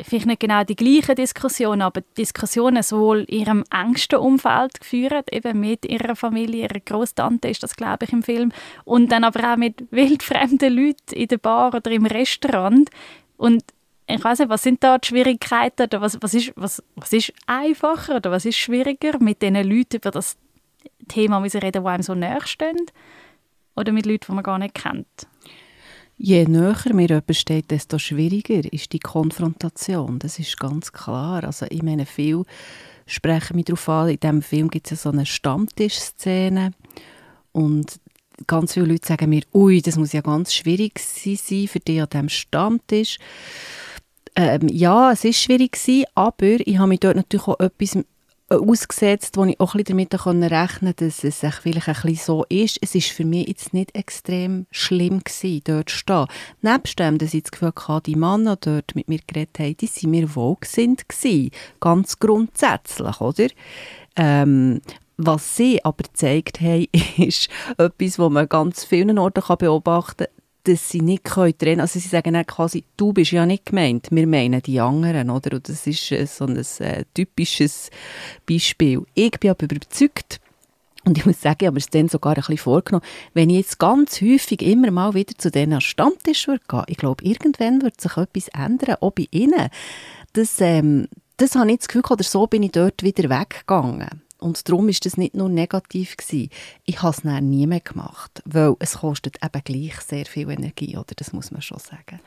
vielleicht 0.00 0.26
nicht 0.26 0.40
genau 0.40 0.64
die 0.64 0.76
gleichen 0.76 1.16
Diskussionen, 1.16 1.82
aber 1.82 2.02
Diskussionen 2.16 2.82
sowohl 2.82 3.24
in 3.24 3.40
ihrem 3.40 3.64
engsten 3.70 4.18
Umfeld 4.18 4.80
geführt, 4.80 5.32
eben 5.32 5.58
mit 5.58 5.84
ihrer 5.84 6.14
Familie, 6.14 6.64
ihrer 6.64 6.80
Großtante 6.80 7.48
ist 7.48 7.62
das, 7.62 7.76
glaube 7.76 8.04
ich, 8.04 8.12
im 8.12 8.22
Film, 8.22 8.52
und 8.84 9.10
dann 9.10 9.24
aber 9.24 9.52
auch 9.52 9.56
mit 9.56 9.84
wildfremden 9.90 10.74
Leuten 10.74 11.14
in 11.14 11.28
der 11.28 11.38
Bar 11.38 11.74
oder 11.74 11.90
im 11.90 12.06
Restaurant. 12.06 12.90
Und 13.36 13.62
ich 14.06 14.22
weiß 14.22 14.38
nicht, 14.38 14.48
was 14.48 14.62
sind 14.62 14.82
da 14.82 14.98
die 14.98 15.08
Schwierigkeiten 15.08 15.82
oder 15.82 16.00
was, 16.00 16.20
was, 16.22 16.34
ist, 16.34 16.52
was, 16.56 16.82
was 16.96 17.12
ist 17.12 17.32
einfacher 17.46 18.16
oder 18.16 18.30
was 18.30 18.44
ist 18.44 18.56
schwieriger, 18.56 19.18
mit 19.18 19.42
diesen 19.42 19.56
Leuten 19.56 19.96
über 19.96 20.10
das 20.10 20.36
Thema 21.08 21.46
zu 21.48 21.62
reden, 21.62 21.82
die 21.82 21.88
einem 21.88 22.02
so 22.02 22.14
näher 22.14 22.46
stehen, 22.46 22.86
oder 23.76 23.92
mit 23.92 24.06
Leuten, 24.06 24.26
die 24.28 24.32
man 24.32 24.44
gar 24.44 24.58
nicht 24.58 24.74
kennt? 24.74 25.06
Je 26.20 26.44
näher 26.46 26.94
mir 26.94 27.06
jemand 27.06 27.36
steht, 27.36 27.70
desto 27.70 27.98
schwieriger 27.98 28.72
ist 28.72 28.92
die 28.92 28.98
Konfrontation. 28.98 30.18
Das 30.18 30.40
ist 30.40 30.58
ganz 30.58 30.92
klar. 30.92 31.44
Also 31.44 31.66
ich 31.70 31.82
meine, 31.82 32.06
viel 32.06 32.42
sprechen 33.06 33.54
mich 33.54 33.66
darauf 33.66 33.88
an. 33.88 34.08
In 34.08 34.18
diesem 34.18 34.42
Film 34.42 34.68
gibt 34.68 34.86
es 34.86 34.90
ja 34.90 34.96
so 34.96 35.10
eine 35.10 35.26
Stammtischszene 35.26 36.72
und 37.52 38.00
ganz 38.48 38.74
viele 38.74 38.86
Leute 38.86 39.06
sagen 39.06 39.30
mir, 39.30 39.42
ui, 39.54 39.80
das 39.80 39.96
muss 39.96 40.12
ja 40.12 40.20
ganz 40.20 40.52
schwierig 40.52 40.98
sein 40.98 41.68
für 41.68 41.80
dich 41.80 42.02
an 42.02 42.08
diesem 42.12 42.28
Stammtisch. 42.28 43.18
Ähm, 44.34 44.68
ja, 44.68 45.12
es 45.12 45.24
ist 45.24 45.40
schwierig 45.40 45.72
gewesen, 45.72 46.04
aber 46.16 46.66
ich 46.66 46.78
habe 46.78 46.88
mich 46.88 47.00
dort 47.00 47.16
natürlich 47.16 47.46
auch 47.46 47.60
etwas 47.60 47.98
ausgesetzt, 48.56 49.36
wo 49.36 49.44
ich 49.44 49.60
auch 49.60 49.74
ein 49.74 49.84
damit 49.84 50.14
rechnen 50.14 50.52
konnte, 50.80 51.04
dass 51.04 51.24
es 51.24 51.40
vielleicht 51.62 51.88
ein 51.88 51.94
bisschen 51.94 52.16
so 52.16 52.44
ist. 52.48 52.78
Es 52.80 52.94
war 52.94 53.02
für 53.02 53.24
mich 53.24 53.48
jetzt 53.48 53.74
nicht 53.74 53.94
extrem 53.94 54.66
schlimm 54.70 55.20
gewesen, 55.22 55.62
dort 55.64 55.90
zu 55.90 55.96
stehen. 55.96 56.26
Nebst 56.62 56.98
dem, 56.98 57.18
dass 57.18 57.34
ich 57.34 57.42
das 57.42 57.50
Gefühl 57.52 57.72
hatte, 57.76 58.10
die 58.10 58.16
Männer 58.16 58.56
dort 58.56 58.94
mit 58.94 59.08
mir 59.08 59.20
geredet 59.26 59.58
haben, 59.58 59.76
die 59.76 59.86
waren 59.88 60.10
mir 60.10 60.34
wohlgesinnt 60.34 61.08
gewesen. 61.08 61.50
Ganz 61.80 62.18
grundsätzlich, 62.18 63.20
oder? 63.20 63.48
Ähm, 64.16 64.80
was 65.18 65.56
sie 65.56 65.84
aber 65.84 66.04
gezeigt 66.04 66.60
haben, 66.60 66.86
ist 67.16 67.48
etwas, 67.76 68.18
was 68.18 68.30
man 68.30 68.48
ganz 68.48 68.84
vielen 68.84 69.18
Orten 69.18 69.42
beobachten 69.58 70.26
kann 70.26 70.37
dass 70.68 70.90
sie 70.90 71.00
nicht 71.00 71.24
trennen 71.24 71.56
können. 71.56 71.80
Also 71.80 71.98
sie 71.98 72.08
sagen 72.08 72.34
dann 72.34 72.46
quasi, 72.46 72.84
du 72.96 73.12
bist 73.12 73.32
ja 73.32 73.46
nicht 73.46 73.66
gemeint, 73.66 74.08
wir 74.10 74.26
meinen 74.26 74.60
die 74.60 74.80
anderen, 74.80 75.30
oder? 75.30 75.56
Und 75.56 75.68
das 75.68 75.86
ist 75.86 76.12
äh, 76.12 76.26
so 76.26 76.44
ein 76.44 76.56
äh, 76.56 77.04
typisches 77.14 77.90
Beispiel. 78.46 79.02
Ich 79.14 79.38
bin 79.40 79.50
aber 79.50 79.64
überzeugt, 79.64 80.40
und 81.04 81.16
ich 81.16 81.24
muss 81.24 81.40
sagen, 81.40 81.58
ich 81.60 81.66
habe 81.68 81.78
es 81.78 81.88
dann 81.88 82.08
sogar 82.08 82.32
ein 82.32 82.42
bisschen 82.42 82.58
vorgenommen, 82.58 83.06
wenn 83.32 83.48
ich 83.48 83.56
jetzt 83.56 83.78
ganz 83.78 84.20
häufig 84.20 84.60
immer 84.60 84.90
mal 84.90 85.14
wieder 85.14 85.34
zu 85.38 85.50
denen 85.50 85.80
Stammtisch 85.80 86.46
würde 86.48 86.64
gehen, 86.68 86.84
ich 86.88 86.98
glaube, 86.98 87.24
irgendwann 87.24 87.80
wird 87.80 87.98
sich 88.00 88.16
etwas 88.16 88.48
ändern, 88.48 88.96
auch 89.00 89.12
bei 89.12 89.26
ihnen. 89.30 89.68
Das, 90.34 90.60
ähm, 90.60 91.08
das 91.38 91.54
habe 91.54 91.70
ich 91.70 91.78
das 91.78 91.88
Gefühl, 91.88 92.02
oder 92.10 92.24
so 92.24 92.46
bin 92.46 92.62
ich 92.62 92.72
dort 92.72 93.02
wieder 93.02 93.30
weggegangen. 93.30 94.22
Und 94.38 94.68
darum 94.68 94.88
ist 94.88 95.04
das 95.04 95.16
nicht 95.16 95.34
nur 95.34 95.48
negativ 95.48 96.16
gewesen. 96.16 96.50
Ich 96.84 97.02
habe 97.02 97.10
es 97.10 97.22
dann 97.22 97.50
nie 97.50 97.66
mehr 97.66 97.80
gemacht, 97.80 98.42
weil 98.44 98.74
es 98.78 98.98
kostet 98.98 99.38
eben 99.44 99.64
gleich 99.64 100.00
sehr 100.00 100.26
viel 100.26 100.50
Energie, 100.50 100.96
oder? 100.96 101.14
Das 101.16 101.32
muss 101.32 101.50
man 101.50 101.60
schon 101.60 101.78
sagen. 101.78 102.20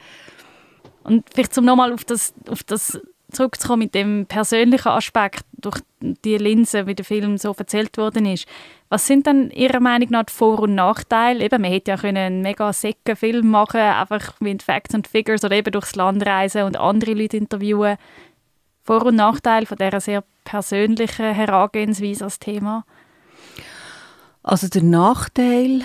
Und 1.03 1.25
vielleicht 1.33 1.53
zum 1.53 1.65
nochmal 1.65 1.93
auf 1.93 2.03
das, 2.03 2.33
auf 2.49 2.63
das 2.63 2.99
zurückzukommen 3.31 3.83
mit 3.83 3.95
dem 3.95 4.25
persönlichen 4.25 4.89
Aspekt 4.89 5.45
durch 5.53 5.79
die 6.01 6.37
Linse, 6.37 6.85
wie 6.85 6.95
der 6.95 7.05
Film 7.05 7.37
so 7.37 7.53
erzählt 7.57 7.97
worden 7.97 8.25
ist. 8.25 8.45
Was 8.89 9.07
sind 9.07 9.25
dann 9.25 9.51
Ihrer 9.51 9.79
Meinung 9.79 10.09
nach 10.09 10.25
die 10.25 10.33
Vor- 10.33 10.59
und 10.59 10.75
Nachteile? 10.75 11.43
Eben, 11.43 11.61
man 11.61 11.71
hätte 11.71 11.91
ja 11.91 11.97
können 11.97 12.17
einen 12.17 12.41
mega 12.41 12.73
sicken 12.73 13.15
Film 13.15 13.49
machen 13.49 13.79
einfach 13.79 14.39
mit 14.41 14.63
Facts 14.63 14.93
and 14.93 15.07
Figures 15.07 15.43
oder 15.43 15.55
eben 15.55 15.71
durchs 15.71 15.95
Land 15.95 16.25
reisen 16.25 16.63
und 16.63 16.77
andere 16.77 17.13
Leute 17.13 17.37
interviewen. 17.37 17.97
Vor- 18.83 19.05
und 19.05 19.15
Nachteile 19.15 19.65
von 19.65 19.77
dieser 19.77 20.01
sehr 20.01 20.23
persönlichen 20.43 21.33
Herangehensweise 21.33 22.23
als 22.23 22.39
Thema? 22.39 22.85
Also 24.43 24.67
der 24.67 24.83
Nachteil, 24.83 25.83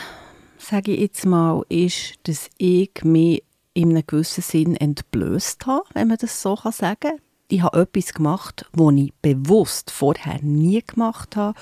sage 0.58 0.92
ich 0.92 1.00
jetzt 1.00 1.26
mal, 1.26 1.62
ist, 1.68 2.14
dass 2.24 2.48
ich 2.58 2.92
mich 3.02 3.42
in 3.74 3.90
einem 3.90 4.06
gewissen 4.06 4.42
Sinn 4.42 4.76
entblößt 4.76 5.66
habe, 5.66 5.84
wenn 5.92 6.08
man 6.08 6.16
das 6.16 6.40
so 6.40 6.56
sagen 6.56 6.96
kann. 7.00 7.20
Ich 7.48 7.62
habe 7.62 7.80
etwas 7.82 8.12
gemacht, 8.12 8.66
was 8.72 8.94
ich 8.94 9.12
bewusst 9.22 9.90
vorher 9.90 10.40
nie 10.42 10.82
gemacht 10.84 11.36
habe 11.36 11.56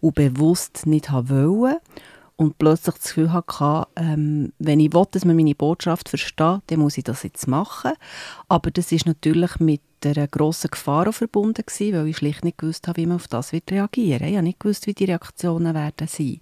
und 0.00 0.16
bewusst 0.16 0.86
nicht 0.86 1.10
wollte 1.12 1.80
und 2.36 2.58
plötzlich 2.58 2.96
das 2.96 3.04
Gefühl 3.04 3.32
hatte, 3.32 3.86
ähm, 3.96 4.52
wenn 4.58 4.80
ich 4.80 4.92
will, 4.92 5.04
dass 5.10 5.24
man 5.24 5.36
meine 5.36 5.54
Botschaft 5.54 6.08
versteht, 6.08 6.62
dann 6.66 6.78
muss 6.80 6.98
ich 6.98 7.04
das 7.04 7.22
jetzt 7.22 7.46
machen. 7.46 7.92
Aber 8.48 8.70
das 8.70 8.92
ist 8.92 9.06
natürlich 9.06 9.60
mit 9.60 9.80
einer 10.06 10.28
grossen 10.28 10.70
Gefahr 10.70 11.12
verbunden 11.12 11.64
gewesen, 11.66 11.94
weil 11.94 12.08
ich 12.08 12.16
schlicht 12.18 12.44
nicht 12.44 12.58
gewusst 12.58 12.88
habe, 12.88 13.00
wie 13.00 13.06
man 13.06 13.16
auf 13.16 13.28
das 13.28 13.52
wird 13.52 13.70
reagieren. 13.70 14.26
Ich 14.28 14.34
habe 14.34 14.44
nicht 14.44 14.60
gewusst, 14.60 14.86
wie 14.86 14.94
die 14.94 15.04
Reaktionen 15.04 15.74
werden 15.74 16.08
sein. 16.08 16.40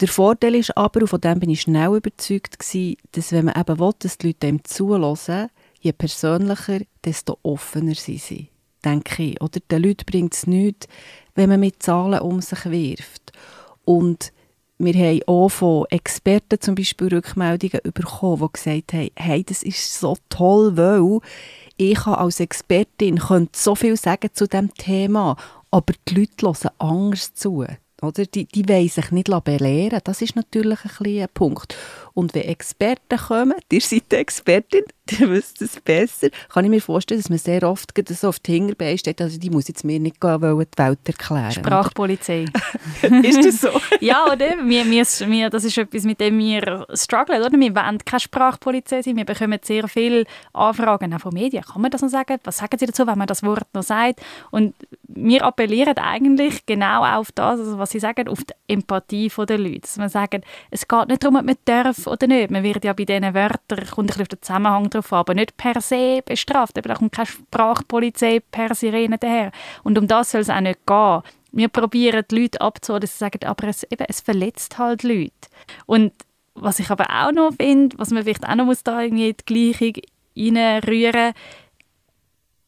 Der 0.00 0.08
Vorteil 0.08 0.54
ist 0.54 0.76
aber, 0.76 1.02
und 1.02 1.08
von 1.08 1.20
dem 1.20 1.40
bin 1.40 1.50
ich 1.50 1.62
schnell 1.62 1.94
überzeugt 1.96 2.58
gewesen, 2.58 2.96
dass 3.12 3.32
wenn 3.32 3.46
man 3.46 3.60
eben 3.60 3.78
will, 3.78 3.92
dass 3.98 4.16
die 4.16 4.28
Leute 4.28 4.38
dem 4.40 4.64
zuhören, 4.64 5.50
je 5.80 5.92
persönlicher, 5.92 6.80
desto 7.04 7.38
offener 7.42 7.94
sie 7.94 8.18
sind. 8.18 8.48
Denke 8.84 9.22
ich. 9.22 9.40
Oder 9.42 9.60
den 9.60 9.82
Leuten 9.82 10.06
bringt 10.06 10.34
es 10.34 10.46
nichts, 10.46 10.88
wenn 11.34 11.50
man 11.50 11.60
mit 11.60 11.82
Zahlen 11.82 12.20
um 12.20 12.40
sich 12.40 12.64
wirft. 12.64 13.32
Und 13.84 14.32
wir 14.80 14.94
haben 14.94 15.20
auch 15.26 15.48
von 15.48 15.84
Experten 15.90 16.60
zum 16.60 16.74
Beispiel 16.74 17.08
Rückmeldungen 17.08 17.80
bekommen, 17.92 18.42
die 18.42 18.52
gesagt 18.52 18.92
haben, 18.92 19.10
hey, 19.16 19.44
das 19.44 19.62
ist 19.62 20.00
so 20.00 20.16
toll, 20.28 20.76
weil 20.76 21.20
ich 21.76 22.06
als 22.06 22.40
Expertin 22.40 23.18
könnte 23.18 23.58
so 23.58 23.74
viel 23.74 23.96
sagen 23.96 24.30
zu 24.32 24.46
dem 24.46 24.72
Thema 24.74 25.36
aber 25.70 25.94
die 26.08 26.14
Leute 26.14 26.46
hören 26.46 26.70
anders 26.78 27.34
zu. 27.34 27.64
Oder? 28.02 28.24
Die, 28.24 28.46
die 28.46 28.68
wollen 28.68 28.88
sich 28.88 29.10
nicht 29.10 29.44
belehren. 29.44 30.00
Das 30.04 30.22
ist 30.22 30.36
natürlich 30.36 30.78
ein, 30.84 31.06
ein 31.06 31.28
Punkt. 31.32 31.76
Und 32.20 32.34
wenn 32.34 32.42
Experten 32.42 33.16
kommen, 33.16 33.54
ihr 33.72 33.80
seid 33.80 34.12
Expertin, 34.12 34.84
ihr 35.18 35.30
wisst 35.30 35.62
es 35.62 35.80
besser, 35.80 36.28
kann 36.50 36.66
ich 36.66 36.70
mir 36.70 36.82
vorstellen, 36.82 37.18
dass 37.18 37.30
man 37.30 37.38
sehr 37.38 37.62
oft 37.62 37.94
so 38.10 38.28
auf 38.28 38.38
die 38.40 38.52
Hinterbeine 38.52 38.98
steht, 38.98 39.22
also 39.22 39.38
die 39.38 39.48
muss 39.48 39.68
jetzt 39.68 39.84
mir 39.84 39.98
nicht 39.98 40.20
gehen, 40.20 40.42
wollen 40.42 40.58
die 40.58 40.78
Welt 40.78 40.98
erklären. 41.06 41.50
Sprachpolizei. 41.50 42.44
ist 43.22 43.42
das 43.42 43.60
so? 43.62 43.80
ja, 44.00 44.26
oder? 44.26 44.50
Wir, 44.66 44.84
wir, 44.84 45.04
wir, 45.04 45.48
das 45.48 45.64
ist 45.64 45.78
etwas, 45.78 46.04
mit 46.04 46.20
dem 46.20 46.38
wir 46.38 46.86
strugglen, 46.92 47.40
oder? 47.40 47.58
Wir 47.58 47.74
wollen 47.74 47.98
keine 48.04 48.20
Sprachpolizei 48.20 49.00
sein, 49.00 49.16
wir 49.16 49.24
bekommen 49.24 49.58
sehr 49.62 49.88
viele 49.88 50.24
Anfragen 50.52 51.14
auch 51.14 51.20
von 51.20 51.32
Medien. 51.32 51.64
Kann 51.64 51.80
man 51.80 51.90
das 51.90 52.02
noch 52.02 52.10
sagen? 52.10 52.36
Was 52.44 52.58
sagen 52.58 52.76
Sie 52.78 52.84
dazu, 52.84 53.06
wenn 53.06 53.16
man 53.16 53.28
das 53.28 53.42
Wort 53.42 53.66
noch 53.72 53.82
sagt? 53.82 54.20
Und 54.50 54.74
wir 55.08 55.42
appellieren 55.42 55.96
eigentlich 55.96 56.66
genau 56.66 57.02
auf 57.02 57.32
das, 57.32 57.60
also 57.60 57.78
was 57.78 57.90
Sie 57.90 57.98
sagen, 57.98 58.28
auf 58.28 58.44
die 58.44 58.54
Empathie 58.68 59.32
der 59.48 59.58
Leute. 59.58 59.80
Dass 59.80 59.96
man 59.96 60.10
sagt, 60.10 60.44
es 60.70 60.86
geht 60.86 61.08
nicht 61.08 61.24
darum, 61.24 61.36
ob 61.36 61.44
man 61.44 61.56
darf 61.64 62.06
oder 62.10 62.26
nicht. 62.26 62.50
Man 62.50 62.62
wird 62.62 62.84
ja 62.84 62.92
bei 62.92 63.04
diesen 63.04 63.34
Wörtern, 63.34 63.86
kommt 63.90 63.98
ein 63.98 64.06
bisschen 64.06 64.22
auf 64.22 64.28
den 64.28 64.42
Zusammenhang 64.42 64.90
drauf 64.90 65.12
aber 65.12 65.34
nicht 65.34 65.56
per 65.56 65.80
se 65.80 66.22
bestraft. 66.24 66.76
Eben, 66.76 66.88
da 66.88 66.94
kommt 66.94 67.12
keine 67.12 67.26
Sprachpolizei 67.26 68.40
per 68.50 68.74
Sirene 68.74 69.18
daher. 69.18 69.52
Und 69.82 69.98
um 69.98 70.06
das 70.06 70.32
soll 70.32 70.42
es 70.42 70.50
auch 70.50 70.60
nicht 70.60 70.86
gehen. 70.86 71.22
Wir 71.52 71.68
probieren 71.68 72.24
die 72.30 72.40
Leute 72.42 72.60
abzuholen, 72.60 73.00
dass 73.02 73.12
sie 73.12 73.18
sagen, 73.18 73.44
aber 73.44 73.68
es, 73.68 73.84
eben, 73.84 74.04
es 74.08 74.20
verletzt 74.20 74.78
halt 74.78 75.02
Leute. 75.02 75.32
Und 75.86 76.12
was 76.54 76.78
ich 76.78 76.90
aber 76.90 77.06
auch 77.08 77.32
noch 77.32 77.52
finde, 77.60 77.98
was 77.98 78.10
man 78.10 78.24
vielleicht 78.24 78.46
auch 78.46 78.54
noch 78.54 78.66
muss 78.66 78.84
da 78.84 79.00
irgendwie 79.00 79.30
in 79.30 79.36
die 79.36 79.72
Gleichung 79.72 80.02
reinrühren 80.36 81.32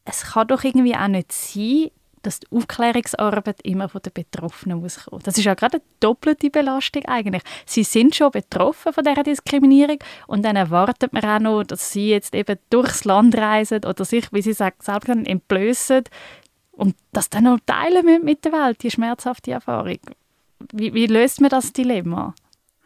es 0.05 0.23
kann 0.23 0.47
doch 0.47 0.63
irgendwie 0.63 0.95
auch 0.95 1.07
nicht 1.07 1.31
sein, 1.31 1.91
dass 2.23 2.39
die 2.39 2.47
Aufklärungsarbeit 2.51 3.61
immer 3.63 3.89
von 3.89 4.01
den 4.01 4.13
Betroffenen 4.13 4.79
muss. 4.79 4.99
Das 5.23 5.37
ist 5.37 5.43
ja 5.43 5.53
gerade 5.53 5.77
eine 5.77 5.83
doppelte 5.99 6.49
Belastung 6.49 7.05
eigentlich. 7.05 7.43
Sie 7.65 7.83
sind 7.83 8.15
schon 8.15 8.31
betroffen 8.31 8.93
von 8.93 9.03
dieser 9.03 9.23
Diskriminierung 9.23 9.99
und 10.27 10.43
dann 10.43 10.55
erwartet 10.55 11.13
man 11.13 11.23
auch 11.23 11.39
noch, 11.39 11.63
dass 11.63 11.91
sie 11.91 12.09
jetzt 12.09 12.33
eben 12.33 12.57
durchs 12.69 13.05
Land 13.05 13.37
reisen 13.37 13.85
oder 13.85 14.05
sich, 14.05 14.31
wie 14.31 14.41
sie 14.41 14.53
sagt, 14.53 14.83
selbst 14.83 15.09
entblößen 15.09 16.03
und 16.71 16.95
das 17.11 17.29
dann 17.29 17.43
noch 17.43 17.59
teilen 17.65 18.23
mit 18.23 18.45
der 18.45 18.51
Welt, 18.51 18.81
die 18.83 18.91
schmerzhafte 18.91 19.51
Erfahrung. 19.51 19.99
Wie, 20.71 20.93
wie 20.93 21.07
löst 21.07 21.41
man 21.41 21.49
das 21.49 21.73
Dilemma? 21.73 22.33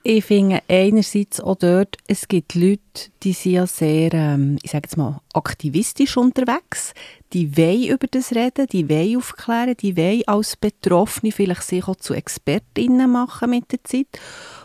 Ich 0.09 0.23
finde 0.23 0.61
einerseits 0.69 1.41
auch 1.41 1.57
dort, 1.57 1.97
es 2.07 2.29
gibt 2.29 2.55
Leute, 2.55 3.11
die 3.23 3.33
sind 3.33 3.51
ja 3.51 3.67
sehr, 3.67 4.13
ähm, 4.13 4.57
ich 4.63 4.71
sage 4.71 4.83
jetzt 4.85 4.95
mal, 4.95 5.19
aktivistisch 5.33 6.15
unterwegs. 6.15 6.93
Die 7.33 7.57
wollen 7.57 7.89
über 7.89 8.07
das 8.09 8.31
reden, 8.31 8.67
die 8.71 8.87
wollen 8.87 9.17
aufklären, 9.17 9.75
die 9.75 9.97
wollen 9.97 10.23
als 10.25 10.55
Betroffene 10.55 11.33
vielleicht 11.33 11.63
sich 11.63 11.89
auch 11.89 11.97
zu 11.97 12.13
Expertinnen 12.13 13.11
machen 13.11 13.49
mit 13.49 13.69
der 13.73 13.83
Zeit. 13.83 14.07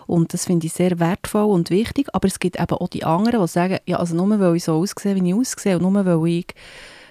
Und 0.07 0.33
das 0.33 0.45
finde 0.45 0.69
ich 0.69 0.75
sehr 0.75 1.01
wertvoll 1.01 1.51
und 1.51 1.71
wichtig. 1.71 2.07
Aber 2.13 2.29
es 2.29 2.39
gibt 2.39 2.61
eben 2.61 2.77
auch 2.77 2.87
die 2.87 3.03
anderen, 3.03 3.41
die 3.41 3.49
sagen, 3.49 3.79
ja, 3.85 3.97
also 3.97 4.15
nur 4.15 4.39
weil 4.39 4.55
ich 4.55 4.63
so 4.63 4.75
aussehe, 4.75 5.17
wie 5.17 5.29
ich 5.29 5.35
aussehe 5.35 5.77
und 5.77 5.93
nur 5.93 6.07
weil 6.07 6.25
ich 6.29 6.55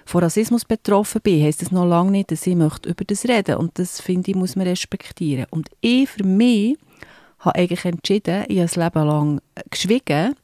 von 0.05 0.23
Rassismus 0.23 0.63
betroffen 0.63 1.19
bin, 1.21 1.43
heisst 1.43 1.63
das 1.63 1.71
noch 1.71 1.85
lange 1.85 2.11
nicht, 2.11 2.31
dass 2.31 2.47
ich 2.47 2.55
möchte 2.55 2.87
über 2.87 3.03
das 3.03 3.25
reden 3.25 3.57
Und 3.57 3.77
das, 3.77 3.99
finde 3.99 4.31
ich, 4.31 4.37
muss 4.37 4.55
man 4.55 4.67
respektieren. 4.67 5.47
Und 5.49 5.67
ich 5.81 6.07
für 6.09 6.23
mich 6.23 6.77
habe 7.41 7.59
eigentlich 7.59 7.85
entschieden, 7.85 8.45
ich 8.47 8.57
habe 8.57 8.67
das 8.67 8.75
Leben 8.75 9.07
lang 9.07 9.41
geschwiegen, 9.69 10.35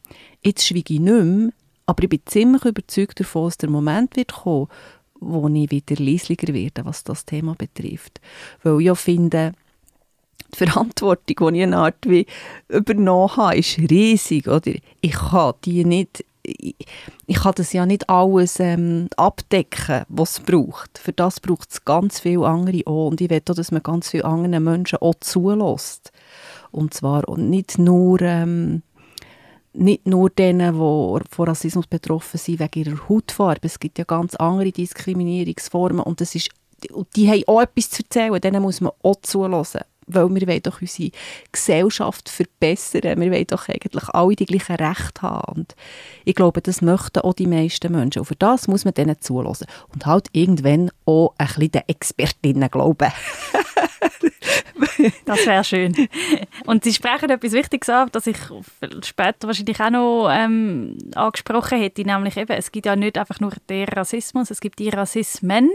jetzt 0.44 0.66
schwiege 0.66 0.96
ich 0.96 1.00
nicht 1.00 1.24
mehr, 1.24 1.50
aber 1.86 2.04
ich 2.04 2.10
bin 2.10 2.22
ziemlich 2.26 2.66
überzeugt 2.66 3.20
davon, 3.20 3.46
dass 3.46 3.58
der 3.58 3.70
Moment 3.70 4.16
wird 4.16 4.34
kommen, 4.34 4.68
wo 5.20 5.48
ich 5.48 5.72
wieder 5.72 5.96
leislicher 6.04 6.54
werde, 6.54 6.86
was 6.86 7.04
das 7.04 7.26
Thema 7.26 7.56
betrifft. 7.56 8.20
Weil 8.64 8.82
ich 8.82 8.92
auch 8.92 8.98
finde, 8.98 9.54
die 10.54 10.66
Verantwortung, 10.66 11.54
die 11.54 11.60
ich 11.60 11.64
eine 11.64 11.78
Art 11.78 11.98
wie 12.08 12.26
übernommen 12.68 13.36
habe, 13.36 13.58
ist 13.58 13.78
riesig. 13.78 14.48
Oder? 14.48 14.74
Ich 15.02 15.14
kann 15.14 15.54
die 15.66 15.86
nicht 15.86 16.24
ich, 16.48 16.76
ich 17.26 17.36
kann 17.36 17.54
das 17.56 17.74
ja 17.74 17.86
nicht 17.86 18.10
alles 18.10 18.60
ähm, 18.60 19.10
abdecken, 19.18 20.06
was 20.08 20.38
es 20.38 20.40
braucht. 20.40 20.98
Für 20.98 21.12
das 21.12 21.40
braucht 21.42 21.72
es 21.72 21.84
ganz 21.84 22.22
viele 22.22 22.48
andere 22.48 22.82
auch. 22.86 23.10
Und 23.10 23.20
ich 23.20 23.30
will 23.30 23.42
auch, 23.50 23.56
dass 23.56 23.72
man 23.72 23.84
ganz 23.84 24.10
viele 24.10 24.26
anderen 24.26 24.64
Menschen 24.64 25.00
auch 25.00 25.16
zulässt. 25.20 26.12
Und 26.72 26.94
zwar 26.94 27.24
nicht 27.38 27.78
nur, 27.78 28.22
ähm, 28.22 28.84
nicht 29.74 30.08
nur 30.08 30.30
denen, 30.30 30.74
die 30.74 31.30
von 31.30 31.48
Rassismus 31.48 31.88
betroffen 31.88 32.38
sind, 32.38 32.60
wegen 32.60 32.86
ihrer 32.86 33.10
Hautfarbe. 33.10 33.62
Es 33.64 33.80
gibt 33.80 34.00
ja 34.00 34.06
ganz 34.06 34.36
andere 34.36 34.72
Diskriminierungsformen 34.72 36.02
und 36.02 36.22
das 36.22 36.36
ist, 36.36 36.50
die 37.16 37.30
haben 37.30 37.44
auch 37.48 37.62
etwas 37.62 37.90
zu 37.90 38.04
erzählen, 38.04 38.42
denen 38.42 38.62
muss 38.62 38.82
man 38.82 38.92
auch 39.04 39.18
zulassen 39.22 39.82
weil 40.08 40.34
wir 40.34 40.48
wollen 40.48 40.64
doch 40.64 40.82
unsere 40.82 41.12
Gesellschaft 41.52 42.30
verbessern. 42.30 43.20
Wir 43.20 43.32
wollen 43.32 43.48
doch 43.48 43.68
eigentlich 43.68 44.08
alle 44.10 44.36
die 44.36 44.46
gleichen 44.46 44.76
Rechte 44.78 45.22
haben. 45.22 45.60
Und 45.60 45.76
ich 46.24 46.34
glaube, 46.34 46.62
das 46.62 46.82
möchten 46.82 47.20
auch 47.20 47.34
die 47.34 47.48
meisten 47.48 47.92
Menschen. 47.92 48.20
Und 48.20 48.26
für 48.26 48.36
das 48.36 48.68
muss 48.68 48.86
man 48.86 48.94
denen 48.94 49.20
zulassen. 49.20 49.68
Und 49.94 50.06
halt 50.06 50.30
irgendwann 50.32 50.92
auch 51.06 51.36
ein 51.38 51.48
bisschen 51.48 51.72
den 51.72 51.82
Expertinnen 51.88 52.72
glauben. 52.72 53.12
das 55.26 55.46
wäre 55.46 55.64
schön. 55.64 56.08
Und 56.66 56.84
Sie 56.84 56.94
sprechen 56.94 57.30
etwas 57.30 57.54
Wichtiges 57.54 57.90
an, 57.90 58.10
das 58.12 58.28
ich 58.28 58.38
später 59.04 59.48
wahrscheinlich 59.48 59.80
auch 59.80 59.90
noch 59.90 60.30
ähm, 60.32 60.98
angesprochen 61.16 61.80
hätte, 61.80 62.04
nämlich 62.04 62.38
eben, 62.38 62.56
es 62.58 62.72
gibt 62.72 62.86
ja 62.86 62.96
nicht 62.96 63.18
einfach 63.18 63.40
nur 63.40 63.54
den 63.70 63.88
Rassismus, 63.88 64.52
es 64.52 64.60
gibt 64.60 64.80
die 64.80 64.90
Rassismen. 64.90 65.70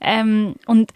Ähm, 0.00 0.54
und 0.66 0.92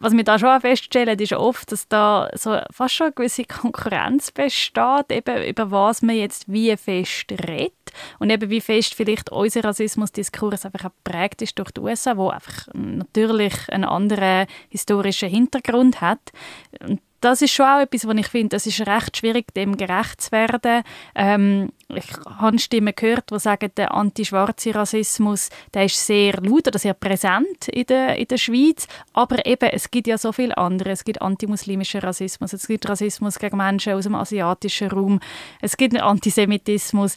was 0.00 0.12
wir 0.16 0.22
da 0.22 0.38
schon 0.38 0.60
feststellen, 0.60 1.18
ist 1.18 1.32
oft, 1.32 1.72
dass 1.72 1.88
da 1.88 2.30
so 2.34 2.56
fast 2.70 2.94
schon 2.94 3.06
eine 3.06 3.14
gewisse 3.14 3.44
Konkurrenz 3.44 4.30
besteht, 4.30 5.10
eben 5.10 5.44
über 5.44 5.70
was 5.72 6.02
man 6.02 6.14
jetzt 6.14 6.50
wie 6.50 6.76
fest 6.76 7.32
redet 7.32 7.72
und 8.18 8.30
eben 8.30 8.50
wie 8.50 8.60
fest 8.60 8.94
vielleicht 8.94 9.30
unser 9.30 9.64
Rassismusdiskurs 9.64 10.64
einfach 10.64 10.86
auch 10.86 11.04
geprägt 11.04 11.42
ist 11.42 11.58
durch 11.58 11.70
die 11.70 11.80
USA, 11.80 12.16
wo 12.16 12.28
einfach 12.28 12.68
natürlich 12.74 13.54
einen 13.68 13.84
anderen 13.84 14.46
historischen 14.68 15.28
Hintergrund 15.28 16.00
hat. 16.00 16.32
Und 16.80 17.00
das 17.20 17.42
ist 17.42 17.52
schon 17.52 17.66
auch 17.66 17.80
etwas, 17.80 18.06
wo 18.06 18.12
ich 18.12 18.28
finde, 18.28 18.56
es 18.56 18.66
ist 18.66 18.86
recht 18.86 19.16
schwierig, 19.16 19.52
dem 19.54 19.76
gerecht 19.76 20.20
zu 20.20 20.32
werden. 20.32 20.84
Ähm, 21.14 21.70
ich 21.88 22.06
habe 22.26 22.58
Stimmen 22.58 22.92
gehört, 22.94 23.30
die 23.30 23.40
sagen, 23.40 23.70
der 23.76 23.92
anti-schwarze 23.92 24.74
Rassismus, 24.74 25.48
der 25.74 25.86
ist 25.86 26.06
sehr 26.06 26.34
laut 26.34 26.68
oder 26.68 26.78
sehr 26.78 26.94
präsent 26.94 27.68
in 27.68 27.86
der, 27.86 28.16
in 28.16 28.28
der 28.28 28.36
Schweiz. 28.36 28.86
Aber 29.14 29.44
eben, 29.46 29.68
es 29.70 29.90
gibt 29.90 30.06
ja 30.06 30.16
so 30.16 30.32
viel 30.32 30.52
andere. 30.52 30.90
Es 30.90 31.02
gibt 31.02 31.20
antimuslimischen 31.20 32.00
Rassismus, 32.00 32.52
es 32.52 32.68
gibt 32.68 32.88
Rassismus 32.88 33.38
gegen 33.38 33.56
Menschen 33.56 33.94
aus 33.94 34.04
dem 34.04 34.14
asiatischen 34.14 34.90
Raum, 34.90 35.20
es 35.60 35.76
gibt 35.76 36.00
Antisemitismus 36.00 37.16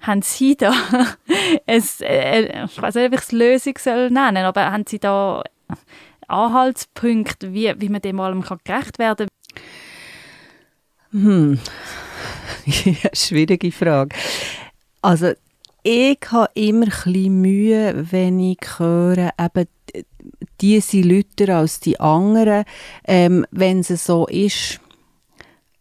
haben 0.00 0.22
Sie 0.22 0.56
da 0.56 0.72
ein, 1.66 1.82
äh, 2.00 2.64
ich 2.64 2.82
weiß 2.82 2.94
nicht, 2.94 3.06
ob 3.06 3.12
ich 3.12 3.20
es 3.20 3.32
Lösung 3.32 3.74
soll 3.78 4.10
nennen, 4.10 4.44
aber 4.44 4.70
haben 4.70 4.84
Sie 4.86 4.98
da 4.98 5.42
Anhaltspunkte, 6.28 7.52
wie, 7.52 7.72
wie 7.78 7.88
man 7.88 8.00
dem 8.00 8.20
allem 8.20 8.42
gerecht 8.42 8.98
werden 8.98 9.28
kann? 11.12 11.22
Hm. 11.22 11.58
schwierige 13.12 13.72
Frage. 13.72 14.14
Also, 15.02 15.32
ich 15.82 16.18
habe 16.32 16.50
immer 16.54 16.88
ein 17.04 17.40
Mühe, 17.40 18.10
wenn 18.10 18.40
ich 18.40 18.58
höre, 18.78 19.30
eben, 19.38 19.68
die 20.60 20.80
sind 20.80 21.04
lauter 21.04 21.58
als 21.58 21.80
die 21.80 22.00
anderen. 22.00 22.64
Ähm, 23.06 23.46
wenn 23.52 23.80
es 23.80 24.04
so 24.04 24.26
ist, 24.26 24.80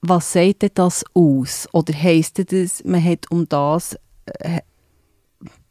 was 0.01 0.31
sagt 0.31 0.77
das 0.77 1.03
aus? 1.15 1.67
Oder 1.71 1.93
heisst 1.93 2.51
das, 2.51 2.83
man 2.83 3.03
hat 3.03 3.31
um 3.31 3.49
das, 3.49 3.97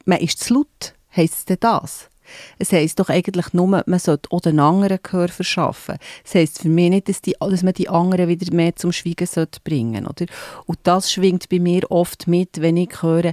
man 0.05 0.19
ist 0.19 0.41
zu 0.41 0.55
laut? 0.55 0.95
Heisst 1.15 1.51
es 1.51 1.59
das? 1.61 2.11
Es 2.59 2.73
heisst 2.73 2.99
doch 3.01 3.11
eigentlich 3.11 3.53
nur, 3.53 3.67
man 3.69 3.99
sollte 3.99 4.33
auch 4.33 4.41
den 4.41 4.59
anderen 4.59 4.99
Gehör 5.03 5.29
verschaffen. 5.29 5.99
Es 6.25 6.35
heisst 6.35 6.63
für 6.63 6.69
mich 6.69 6.91
nicht, 6.91 7.09
dass, 7.09 7.21
die, 7.21 7.37
dass 7.39 7.63
man 7.63 7.75
die 7.75 7.89
anderen 7.89 8.29
wieder 8.29 8.55
mehr 8.55 8.75
zum 8.77 8.93
Schweigen 8.93 9.27
sollte 9.27 9.61
bringen 9.63 10.07
oder? 10.07 10.27
Und 10.67 10.79
das 10.85 11.13
schwingt 11.13 11.49
bei 11.49 11.59
mir 11.59 11.91
oft 11.91 12.27
mit, 12.27 12.61
wenn 12.61 12.77
ich 12.77 13.03
höre, 13.03 13.33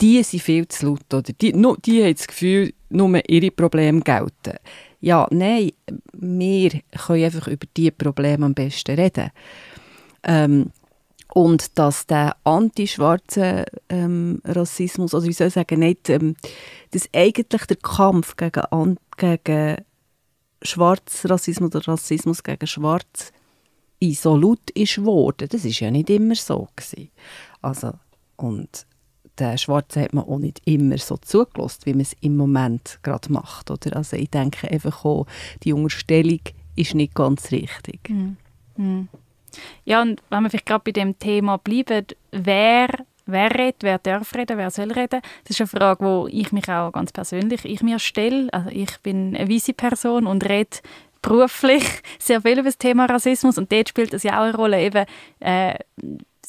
die 0.00 0.22
sind 0.22 0.42
viel 0.42 0.66
zu 0.68 0.86
laut. 0.86 1.12
Oder? 1.12 1.32
Die, 1.32 1.52
no, 1.52 1.76
die 1.76 2.02
haben 2.02 2.14
das 2.14 2.26
Gefühl, 2.26 2.72
nur 2.88 3.28
ihre 3.28 3.50
Probleme 3.50 4.00
gelten. 4.00 4.58
Ja, 5.00 5.26
nein, 5.30 5.72
wir 6.12 6.70
können 7.06 7.24
einfach 7.24 7.48
über 7.48 7.66
diese 7.76 7.92
Probleme 7.92 8.46
am 8.46 8.54
besten 8.54 8.98
reden. 8.98 9.30
Ähm, 10.22 10.70
und 11.34 11.78
dass 11.78 12.06
der 12.06 12.36
anti-schwarze 12.44 13.64
ähm, 13.88 14.40
Rassismus, 14.44 15.14
also 15.14 15.26
wie 15.26 15.32
soll 15.32 15.48
ich 15.48 15.54
sagen, 15.54 15.80
nicht, 15.80 16.08
ähm, 16.08 16.36
dass 16.90 17.08
eigentlich 17.14 17.64
der 17.64 17.76
Kampf 17.76 18.36
gegen, 18.36 18.98
gegen 19.16 19.76
Schwarzrassismus 20.62 21.74
oder 21.74 21.88
Rassismus 21.88 22.42
gegen 22.42 22.66
Schwarz 22.66 23.32
so 24.02 24.36
laut 24.36 24.70
ist 24.70 24.96
geworden. 24.96 25.48
Das 25.50 25.64
ist 25.64 25.80
ja 25.80 25.90
nicht 25.90 26.10
immer 26.10 26.34
so 26.34 26.68
gewesen. 26.74 27.10
Also, 27.60 27.92
und 28.36 28.86
den 29.38 29.58
Schwarzen 29.58 30.02
hat 30.02 30.12
man 30.12 30.24
auch 30.24 30.38
nicht 30.38 30.60
immer 30.64 30.98
so 30.98 31.16
zugelassen, 31.16 31.82
wie 31.84 31.92
man 31.92 32.00
es 32.00 32.16
im 32.20 32.36
Moment 32.36 32.98
gerade 33.02 33.32
macht. 33.32 33.70
Oder? 33.70 33.96
Also 33.96 34.16
ich 34.16 34.30
denke 34.30 34.70
einfach 34.70 35.04
auch, 35.04 35.26
die 35.62 35.72
Unterstellung 35.72 36.40
ist 36.76 36.94
nicht 36.94 37.14
ganz 37.14 37.50
richtig. 37.50 38.08
Mhm. 38.08 38.36
Mhm. 38.76 39.08
Ja, 39.84 40.02
und 40.02 40.22
wenn 40.30 40.42
wir 40.42 40.50
vielleicht 40.50 40.66
gerade 40.66 40.82
bei 40.84 40.92
dem 40.92 41.18
Thema 41.18 41.58
bleiben, 41.58 42.06
wer, 42.32 42.88
wer 43.26 43.54
redet, 43.54 43.82
wer 43.82 43.98
darf 43.98 44.34
reden, 44.34 44.58
wer 44.58 44.70
soll 44.70 44.92
reden, 44.92 45.20
das 45.44 45.50
ist 45.50 45.60
eine 45.60 45.68
Frage, 45.68 46.04
wo 46.04 46.28
ich 46.30 46.52
mich 46.52 46.68
auch 46.68 46.92
ganz 46.92 47.12
persönlich 47.12 47.64
ich 47.64 47.82
mir 47.82 47.98
stelle. 47.98 48.48
Also 48.52 48.70
ich 48.70 48.98
bin 49.02 49.36
eine 49.36 49.48
weise 49.48 49.72
Person 49.72 50.26
und 50.26 50.48
rede 50.48 50.78
beruflich 51.22 51.84
sehr 52.18 52.42
viel 52.42 52.52
über 52.58 52.64
das 52.64 52.78
Thema 52.78 53.06
Rassismus 53.06 53.58
und 53.58 53.70
dort 53.70 53.88
spielt 53.88 54.14
es 54.14 54.22
ja 54.22 54.38
auch 54.40 54.44
eine 54.44 54.56
Rolle, 54.56 54.80
eben, 54.80 55.04
äh, 55.40 55.74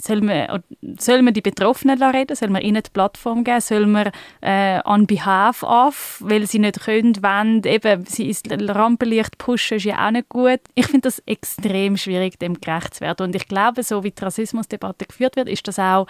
soll 0.01 0.21
man, 0.21 0.63
soll 0.99 1.21
man 1.21 1.33
die 1.33 1.41
Betroffenen 1.41 2.01
reden? 2.01 2.35
Soll 2.35 2.49
man 2.49 2.61
ihnen 2.61 2.81
die 2.83 2.89
Plattform 2.89 3.43
geben? 3.43 3.61
Soll 3.61 3.85
man 3.85 4.11
äh, 4.41 4.79
on 4.85 5.07
behalf 5.07 5.63
of, 5.63 6.21
weil 6.23 6.47
sie 6.47 6.59
nicht 6.59 6.81
können, 6.81 7.15
wollen, 7.21 7.63
eben, 7.63 8.05
sie 8.05 8.27
ins 8.27 8.43
Rampenlicht 8.49 9.37
pushen, 9.37 9.77
ist 9.77 9.85
ja 9.85 10.07
auch 10.07 10.11
nicht 10.11 10.29
gut. 10.29 10.59
Ich 10.75 10.87
finde 10.87 11.01
das 11.01 11.19
extrem 11.25 11.97
schwierig, 11.97 12.39
dem 12.39 12.59
gerecht 12.59 12.95
zu 12.95 13.01
werden. 13.01 13.27
Und 13.27 13.35
ich 13.35 13.47
glaube, 13.47 13.83
so 13.83 14.03
wie 14.03 14.11
die 14.11 14.23
Rassismusdebatte 14.23 15.05
geführt 15.05 15.35
wird, 15.35 15.49
ist 15.49 15.67
das 15.67 15.79
auch 15.79 16.07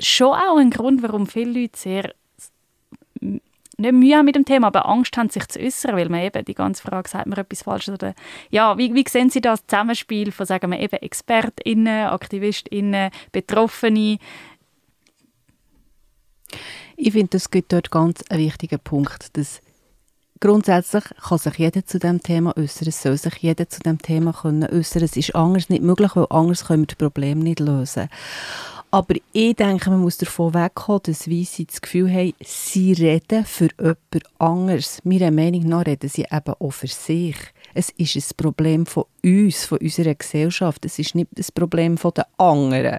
schon 0.00 0.34
auch 0.34 0.56
ein 0.56 0.70
Grund, 0.70 1.02
warum 1.02 1.26
viele 1.26 1.60
Leute 1.60 1.78
sehr 1.78 2.14
nicht 3.82 3.92
Mühe 3.92 4.16
haben 4.16 4.24
mit 4.24 4.36
dem 4.36 4.44
Thema, 4.44 4.68
aber 4.68 4.88
Angst 4.88 5.16
haben, 5.16 5.28
sich 5.28 5.46
zu 5.48 5.60
äußern, 5.60 5.96
weil 5.96 6.08
man 6.08 6.20
eben 6.20 6.44
die 6.44 6.54
ganze 6.54 6.82
Frage, 6.82 7.08
sagt 7.08 7.26
man 7.26 7.38
etwas 7.38 7.62
Falsches 7.62 7.94
oder 7.94 8.14
ja, 8.50 8.78
wie, 8.78 8.94
wie 8.94 9.04
sehen 9.08 9.30
Sie 9.30 9.40
das 9.40 9.66
Zusammenspiel 9.66 10.32
von, 10.32 10.46
sagen 10.46 10.70
wir 10.70 10.80
eben, 10.80 10.96
ExpertInnen, 10.96 12.06
AktivistInnen, 12.06 13.10
Betroffene? 13.32 14.18
Ich 16.96 17.12
finde, 17.12 17.36
es 17.36 17.50
gibt 17.50 17.72
dort 17.72 17.90
ganz 17.90 18.22
einen 18.28 18.44
wichtigen 18.44 18.78
Punkt, 18.78 19.36
dass 19.36 19.60
grundsätzlich 20.40 21.04
kann 21.22 21.38
sich 21.38 21.54
jeder 21.54 21.86
zu 21.86 21.98
dem 21.98 22.22
Thema 22.22 22.56
äußern, 22.56 22.88
es 22.88 23.02
soll 23.02 23.16
sich 23.16 23.36
jeder 23.36 23.68
zu 23.68 23.80
dem 23.80 23.98
Thema 23.98 24.32
können 24.32 24.64
äußern. 24.64 25.02
Es 25.02 25.16
ist 25.16 25.34
anders 25.34 25.68
nicht 25.68 25.82
möglich, 25.82 26.14
weil 26.14 26.26
anders 26.30 26.66
können 26.66 26.82
wir 26.82 26.88
das 26.88 26.96
Problem 26.96 27.38
nicht 27.38 27.60
lösen. 27.60 28.08
Aber 28.94 29.14
ich 29.32 29.56
denke, 29.56 29.88
man 29.88 30.02
muss 30.02 30.18
davon 30.18 30.52
wegkommen, 30.52 31.00
dass 31.04 31.26
Weisse 31.26 31.64
das 31.64 31.80
Gefühl 31.80 32.12
haben, 32.12 32.34
sie 32.44 32.92
reden 32.92 33.46
für 33.46 33.70
jemand 33.80 33.98
anderes. 34.38 34.98
Meiner 35.02 35.30
Meinung 35.30 35.62
nach 35.62 35.86
reden 35.86 36.10
sie 36.10 36.26
eben 36.30 36.54
auch 36.58 36.70
für 36.70 36.88
sich. 36.88 37.36
Es 37.72 37.88
ist 37.88 38.16
ein 38.16 38.36
Problem 38.36 38.84
von 38.84 39.04
uns, 39.24 39.64
von 39.64 39.78
unserer 39.78 40.14
Gesellschaft. 40.14 40.84
Es 40.84 40.98
ist 40.98 41.14
nicht 41.14 41.30
das 41.32 41.50
Problem 41.50 41.96
von 41.96 42.12
den 42.12 42.24
anderen. 42.36 42.98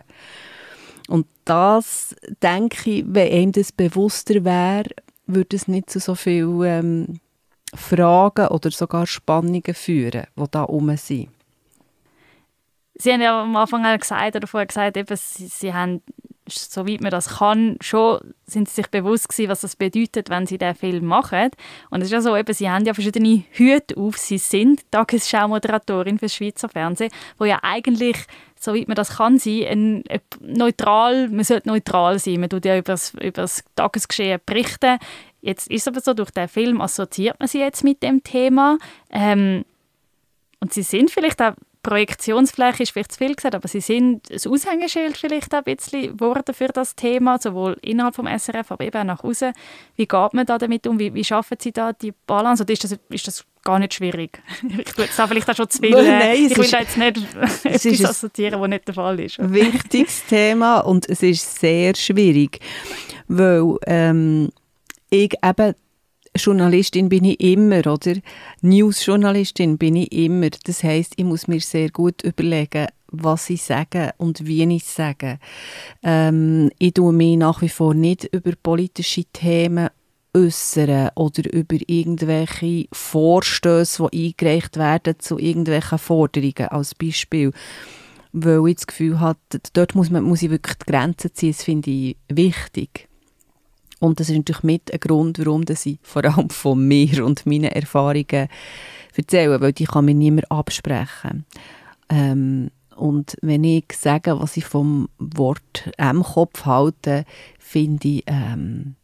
Und 1.10 1.28
das, 1.46 2.16
denke 2.42 2.90
ich, 2.90 3.06
wenn 3.08 3.32
einem 3.32 3.52
das 3.52 3.72
bewusster 3.72 4.44
wäre, 4.44 4.90
würde 5.28 5.56
es 5.56 5.68
nicht 5.68 5.92
zu 5.92 6.00
so 6.00 6.16
vielen 6.16 6.64
ähm, 6.64 7.20
Fragen 7.76 8.48
oder 8.48 8.72
sogar 8.72 9.06
Spannungen 9.06 9.76
führen, 9.76 10.26
die 10.36 10.46
da 10.50 10.64
oben 10.64 10.98
sind. 10.98 11.30
Sie 13.04 13.12
haben 13.12 13.20
ja 13.20 13.42
am 13.42 13.54
Anfang 13.58 13.84
gesagt, 14.00 14.38
oder 14.38 14.48
vorher 14.48 14.66
gesagt, 14.66 14.96
eben, 14.96 15.18
sie, 15.18 15.48
sie 15.48 15.74
haben, 15.74 16.02
soweit 16.48 17.02
man 17.02 17.12
das 17.12 17.38
kann, 17.38 17.76
schon 17.82 18.34
sind 18.46 18.70
sie 18.70 18.76
sich 18.76 18.88
bewusst 18.88 19.28
gewesen, 19.28 19.50
was 19.50 19.60
das 19.60 19.76
bedeutet, 19.76 20.30
wenn 20.30 20.48
sie 20.48 20.58
diesen 20.58 20.76
Film 20.76 21.06
machen. 21.06 21.50
Und 21.90 22.00
es 22.00 22.06
ist 22.06 22.14
ja 22.14 22.22
so, 22.22 22.38
eben, 22.38 22.54
sie 22.54 22.70
haben 22.70 22.86
ja 22.86 22.94
verschiedene 22.94 23.44
Hüte 23.52 23.98
auf. 23.98 24.18
Sie 24.18 24.38
sind 24.38 24.90
Tagesschau-Moderatorin 24.90 26.18
für 26.18 26.30
Schweizer 26.30 26.70
Fernsehen, 26.70 27.12
wo 27.38 27.44
ja 27.44 27.60
eigentlich, 27.62 28.16
soweit 28.58 28.88
man 28.88 28.96
das 28.96 29.18
kann, 29.18 29.38
sein, 29.38 29.66
ein, 29.68 30.04
ein, 30.10 30.22
neutral, 30.40 31.28
man 31.28 31.44
sollte 31.44 31.68
neutral 31.68 32.20
sein. 32.20 32.40
Man 32.40 32.50
tut 32.50 32.64
ja 32.64 32.78
über 32.78 32.94
das, 32.94 33.16
über 33.16 33.42
das 33.42 33.66
Tagesgeschehen 33.76 34.40
berichten. 34.46 34.98
Jetzt 35.42 35.70
ist 35.70 35.82
es 35.82 35.88
aber 35.90 36.00
so, 36.00 36.14
durch 36.14 36.32
den 36.32 36.48
Film 36.48 36.80
assoziiert 36.80 37.38
man 37.38 37.50
sie 37.50 37.60
jetzt 37.60 37.84
mit 37.84 38.02
dem 38.02 38.24
Thema. 38.24 38.78
Ähm, 39.10 39.66
und 40.62 40.72
sie 40.72 40.84
sind 40.84 41.12
vielleicht 41.12 41.42
auch 41.42 41.56
Projektionsfläche 41.84 42.84
ist 42.84 42.92
vielleicht 42.92 43.12
zu 43.12 43.18
viel 43.18 43.36
gesagt, 43.36 43.54
aber 43.54 43.68
sie 43.68 43.82
sind 43.82 44.32
ein 44.32 44.52
Aushängeschild 44.52 45.18
vielleicht 45.18 45.54
ein 45.54 45.64
bisschen 45.66 46.18
geworden 46.18 46.54
für 46.54 46.70
das 46.70 46.96
Thema, 46.96 47.38
sowohl 47.40 47.78
innerhalb 47.82 48.16
vom 48.16 48.26
SRF, 48.26 48.72
aber 48.72 48.86
eben 48.86 48.98
auch 48.98 49.04
nach 49.04 49.24
außen. 49.24 49.54
Wie 49.98 50.08
geht 50.08 50.34
man 50.34 50.46
da 50.46 50.58
damit 50.58 50.88
um? 50.88 50.98
Wie, 50.98 51.14
wie 51.14 51.24
schaffen 51.26 51.58
Sie 51.60 51.74
da 51.74 51.92
die 51.92 52.14
Balance? 52.26 52.64
Oder 52.64 52.72
ist 52.72 52.86
das, 52.86 52.98
ist 53.10 53.28
das 53.28 53.46
gar 53.64 53.80
nicht 53.80 53.94
schwierig? 53.94 54.42
ich 54.78 54.94
tue 54.94 55.04
jetzt 55.04 55.20
da 55.20 55.28
vielleicht 55.28 55.50
auch 55.50 55.56
schon 55.56 55.70
zu 55.70 55.80
viel. 55.80 55.92
Nein, 55.92 56.48
ich 56.50 56.58
will 56.58 56.72
da 56.72 56.80
jetzt 56.80 56.98
nicht 56.98 57.18
etwas 57.64 58.06
assoziieren, 58.06 58.62
was 58.62 58.70
nicht 58.70 58.88
der 58.88 58.96
Fall 58.96 59.20
ist. 59.20 59.40
Ein 59.40 59.54
wichtiges 59.54 60.26
Thema 60.26 60.80
und 60.80 61.10
es 61.10 61.22
ist 61.22 61.60
sehr 61.60 61.96
schwierig, 61.96 62.60
weil 63.28 63.76
ähm, 63.88 64.50
ich 65.10 65.34
eben 65.44 65.76
Journalistin 66.36 67.10
bin 67.10 67.26
ich 67.26 67.40
immer, 67.40 67.86
oder? 67.86 68.16
News-Journalistin 68.62 69.78
bin 69.78 69.96
ich 69.96 70.12
immer. 70.12 70.50
Das 70.64 70.84
heißt, 70.84 71.14
ich 71.16 71.26
muss 71.26 71.48
mir 71.48 71.60
sehr 71.60 71.90
gut 71.90 72.24
überlegen, 72.24 72.88
was 73.08 73.50
ich 73.52 73.62
sage 73.62 74.14
und 74.18 74.48
wie 74.48 74.64
ich 74.64 74.84
sage. 74.84 75.38
Ähm, 76.02 76.72
ich 76.80 76.94
tue 76.94 77.14
mich 77.14 77.38
nach 77.38 77.62
wie 77.62 77.70
vor 77.70 77.94
nicht 77.94 78.26
über 78.34 78.54
politische 78.62 79.26
Themen 79.26 79.90
äußern 80.36 81.12
oder 81.16 81.54
über 81.54 81.78
irgendwelche 81.86 82.88
Vorstöße, 82.92 84.08
die 84.12 84.34
eingereicht 84.40 84.78
werden 84.78 85.20
zu 85.20 85.38
irgendwelchen 85.38 86.00
Forderungen, 86.00 86.70
als 86.70 86.96
Beispiel. 86.96 87.52
Weil 88.32 88.68
ich 88.70 88.76
das 88.78 88.88
Gefühl 88.88 89.20
habe, 89.20 89.38
dort 89.74 89.94
muss, 89.94 90.10
man, 90.10 90.24
muss 90.24 90.42
ich 90.42 90.50
wirklich 90.50 90.78
die 90.78 90.92
Grenzen 90.92 91.32
ziehen, 91.36 91.52
das 91.52 91.64
finde 91.64 91.92
ich 91.92 92.18
wichtig. 92.30 93.08
Und 94.04 94.20
das 94.20 94.28
ist 94.28 94.36
natürlich 94.36 94.64
mit 94.64 94.92
ein 94.92 95.00
Grund, 95.00 95.40
warum 95.40 95.64
ich 95.66 95.98
vor 96.02 96.26
allem 96.26 96.50
von 96.50 96.86
mir 96.86 97.26
und 97.26 97.46
meinen 97.46 97.72
Erfahrungen 97.72 98.50
erzähle, 99.16 99.62
weil 99.62 99.72
die 99.72 99.86
kann 99.86 100.04
mir 100.04 100.14
niemand 100.14 100.52
absprechen. 100.52 101.46
Ähm, 102.10 102.70
und 102.98 103.38
wenn 103.42 103.64
ich 103.64 103.86
sage, 103.94 104.38
was 104.38 104.58
ich 104.58 104.66
vom 104.66 105.08
Wort 105.20 105.90
M-Kopf 105.98 106.66
halte, 106.66 107.24
finde 107.58 108.08
ich, 108.10 108.24
ähm, 108.28 108.96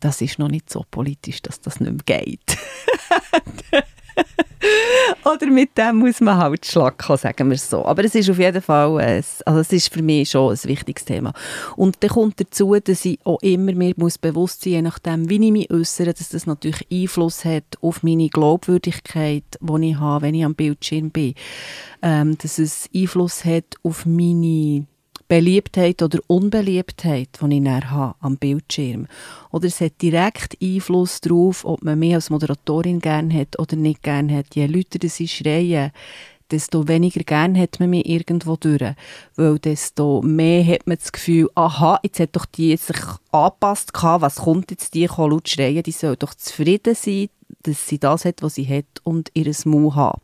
das 0.00 0.22
ist 0.22 0.38
noch 0.38 0.48
nicht 0.48 0.70
so 0.70 0.82
politisch, 0.90 1.42
dass 1.42 1.60
das 1.60 1.80
nicht 1.80 2.08
mehr 2.08 2.22
geht. 2.22 2.56
Oder 5.24 5.46
mit 5.46 5.76
dem 5.76 5.96
muss 5.96 6.20
man 6.20 6.36
halt 6.36 6.66
schlacken, 6.66 7.16
sagen 7.16 7.48
wir 7.48 7.54
es 7.54 7.68
so. 7.68 7.84
Aber 7.84 8.04
es 8.04 8.14
ist 8.14 8.30
auf 8.30 8.38
jeden 8.38 8.62
Fall, 8.62 8.98
ein, 8.98 9.24
also 9.44 9.60
es 9.60 9.72
ist 9.72 9.92
für 9.92 10.02
mich 10.02 10.30
schon 10.30 10.52
ein 10.52 10.64
wichtiges 10.64 11.04
Thema. 11.04 11.32
Und 11.76 12.02
dann 12.02 12.10
kommt 12.10 12.40
dazu, 12.40 12.74
dass 12.78 13.04
ich 13.04 13.18
auch 13.24 13.40
immer 13.42 13.72
mir 13.72 13.94
muss 13.96 14.18
bewusst 14.18 14.62
sein, 14.62 14.72
je 14.72 14.82
nachdem, 14.82 15.28
wie 15.28 15.44
ich 15.44 15.52
mich 15.52 15.70
äußere, 15.70 16.14
dass 16.14 16.28
das 16.30 16.46
natürlich 16.46 16.86
Einfluss 16.90 17.44
hat 17.44 17.64
auf 17.80 18.02
meine 18.02 18.28
Glaubwürdigkeit, 18.28 19.44
die 19.60 19.90
ich 19.90 19.98
habe, 19.98 20.22
wenn 20.22 20.34
ich 20.34 20.44
am 20.44 20.54
Bildschirm 20.54 21.10
bin. 21.10 21.34
Ähm, 22.02 22.38
dass 22.38 22.58
es 22.58 22.88
Einfluss 22.94 23.44
hat 23.44 23.76
auf 23.82 24.06
meine 24.06 24.86
Beliebtheit 25.28 26.02
oder 26.02 26.20
Unbeliebtheit, 26.26 27.28
die 27.40 27.56
ich 27.58 27.64
dann 27.64 27.90
habe 27.90 28.14
am 28.20 28.38
Bildschirm. 28.38 29.06
Oder 29.50 29.66
es 29.66 29.80
hat 29.80 30.00
direkt 30.00 30.56
Einfluss 30.62 31.20
darauf, 31.20 31.66
ob 31.66 31.84
man 31.84 31.98
mich 31.98 32.14
als 32.14 32.30
Moderatorin 32.30 32.98
gerne 33.00 33.34
hat 33.34 33.58
oder 33.58 33.76
nicht 33.76 34.02
gerne 34.02 34.38
hat. 34.38 34.54
Je 34.54 34.66
lauter 34.66 35.06
sie 35.06 35.28
schreien, 35.28 35.92
desto 36.50 36.88
weniger 36.88 37.22
gern 37.24 37.58
hat 37.58 37.78
man 37.78 37.90
mich 37.90 38.08
irgendwo 38.08 38.56
durch. 38.56 38.94
Weil 39.36 39.58
desto 39.58 40.22
mehr 40.22 40.64
hat 40.64 40.86
man 40.86 40.96
das 40.96 41.12
Gefühl, 41.12 41.50
aha, 41.54 42.00
jetzt 42.02 42.20
hat 42.20 42.34
doch 42.34 42.46
die 42.46 42.74
sich 42.78 42.96
angepasst 43.30 43.92
was 43.92 44.36
kommt 44.36 44.70
jetzt 44.70 44.94
die, 44.94 45.06
kann 45.06 45.30
laut 45.30 45.48
schreien, 45.48 45.82
die 45.82 45.92
soll 45.92 46.16
doch 46.16 46.32
zufrieden 46.32 46.94
sein, 46.94 47.28
dass 47.64 47.86
sie 47.86 47.98
das 47.98 48.24
hat, 48.24 48.42
was 48.42 48.54
sie 48.54 48.66
hat 48.66 48.86
und 49.04 49.30
ihr 49.34 49.52
Mau 49.66 49.94
haben. 49.94 50.20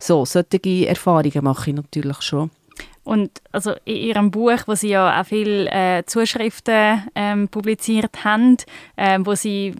So, 0.00 0.24
solche 0.24 0.88
Erfahrungen 0.88 1.44
mache 1.44 1.70
ich 1.70 1.76
natürlich 1.76 2.22
schon. 2.22 2.50
Und 3.08 3.40
also 3.52 3.72
in 3.86 3.96
ihrem 3.96 4.30
Buch, 4.30 4.58
wo 4.66 4.74
sie 4.74 4.90
ja 4.90 5.18
auch 5.18 5.24
viele 5.24 5.70
äh, 5.70 6.04
Zuschriften 6.04 7.08
ähm, 7.14 7.48
publiziert 7.48 8.22
haben, 8.22 8.58
ähm, 8.98 9.24
wo 9.24 9.34
sie 9.34 9.74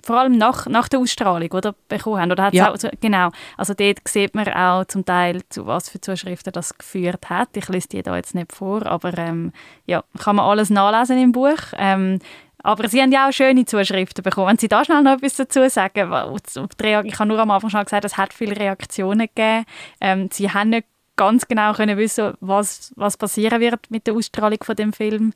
vor 0.00 0.20
allem 0.20 0.38
nach, 0.38 0.68
nach 0.68 0.86
der 0.86 1.00
Ausstrahlung 1.00 1.50
oder, 1.50 1.74
bekommen 1.88 2.20
haben. 2.20 2.30
Oder 2.30 2.50
ja. 2.52 2.72
auch, 2.72 2.78
genau, 3.00 3.30
also 3.56 3.74
dort 3.74 4.06
sieht 4.06 4.36
man 4.36 4.46
auch 4.46 4.84
zum 4.84 5.04
Teil, 5.04 5.40
zu 5.48 5.66
was 5.66 5.88
für 5.88 6.00
Zuschriften 6.00 6.52
das 6.52 6.78
geführt 6.78 7.28
hat. 7.30 7.48
Ich 7.56 7.68
lese 7.68 7.88
die 7.88 8.02
da 8.04 8.14
jetzt 8.14 8.36
nicht 8.36 8.52
vor, 8.52 8.86
aber 8.86 9.18
ähm, 9.18 9.52
ja, 9.86 10.04
kann 10.20 10.36
man 10.36 10.44
alles 10.44 10.70
nachlesen 10.70 11.18
im 11.18 11.32
Buch. 11.32 11.58
Ähm, 11.76 12.20
aber 12.62 12.88
Sie 12.88 13.02
haben 13.02 13.10
ja 13.10 13.28
auch 13.28 13.32
schöne 13.32 13.64
Zuschriften 13.64 14.22
bekommen. 14.22 14.50
Wenn 14.50 14.58
Sie 14.58 14.68
da 14.68 14.84
schnell 14.84 15.02
noch 15.02 15.14
etwas 15.14 15.34
dazu 15.34 15.68
sagen, 15.68 16.12
ich 17.04 17.18
habe 17.18 17.26
nur 17.26 17.40
am 17.40 17.50
Anfang 17.50 17.70
schon 17.70 17.82
gesagt, 17.82 18.04
es 18.04 18.16
hat 18.16 18.32
viele 18.32 18.56
Reaktionen 18.56 19.26
gegeben. 19.26 19.64
Ähm, 20.00 20.28
Sie 20.30 20.48
haben 20.48 20.70
nicht 20.70 20.86
ganz 21.16 21.46
genau 21.46 21.72
können 21.72 21.98
wissen, 21.98 22.34
was, 22.40 22.92
was 22.96 23.16
passieren 23.16 23.60
wird 23.60 23.90
mit 23.90 24.06
der 24.06 24.14
Ausstrahlung 24.14 24.62
von 24.62 24.76
dem 24.76 24.92
Film. 24.92 25.32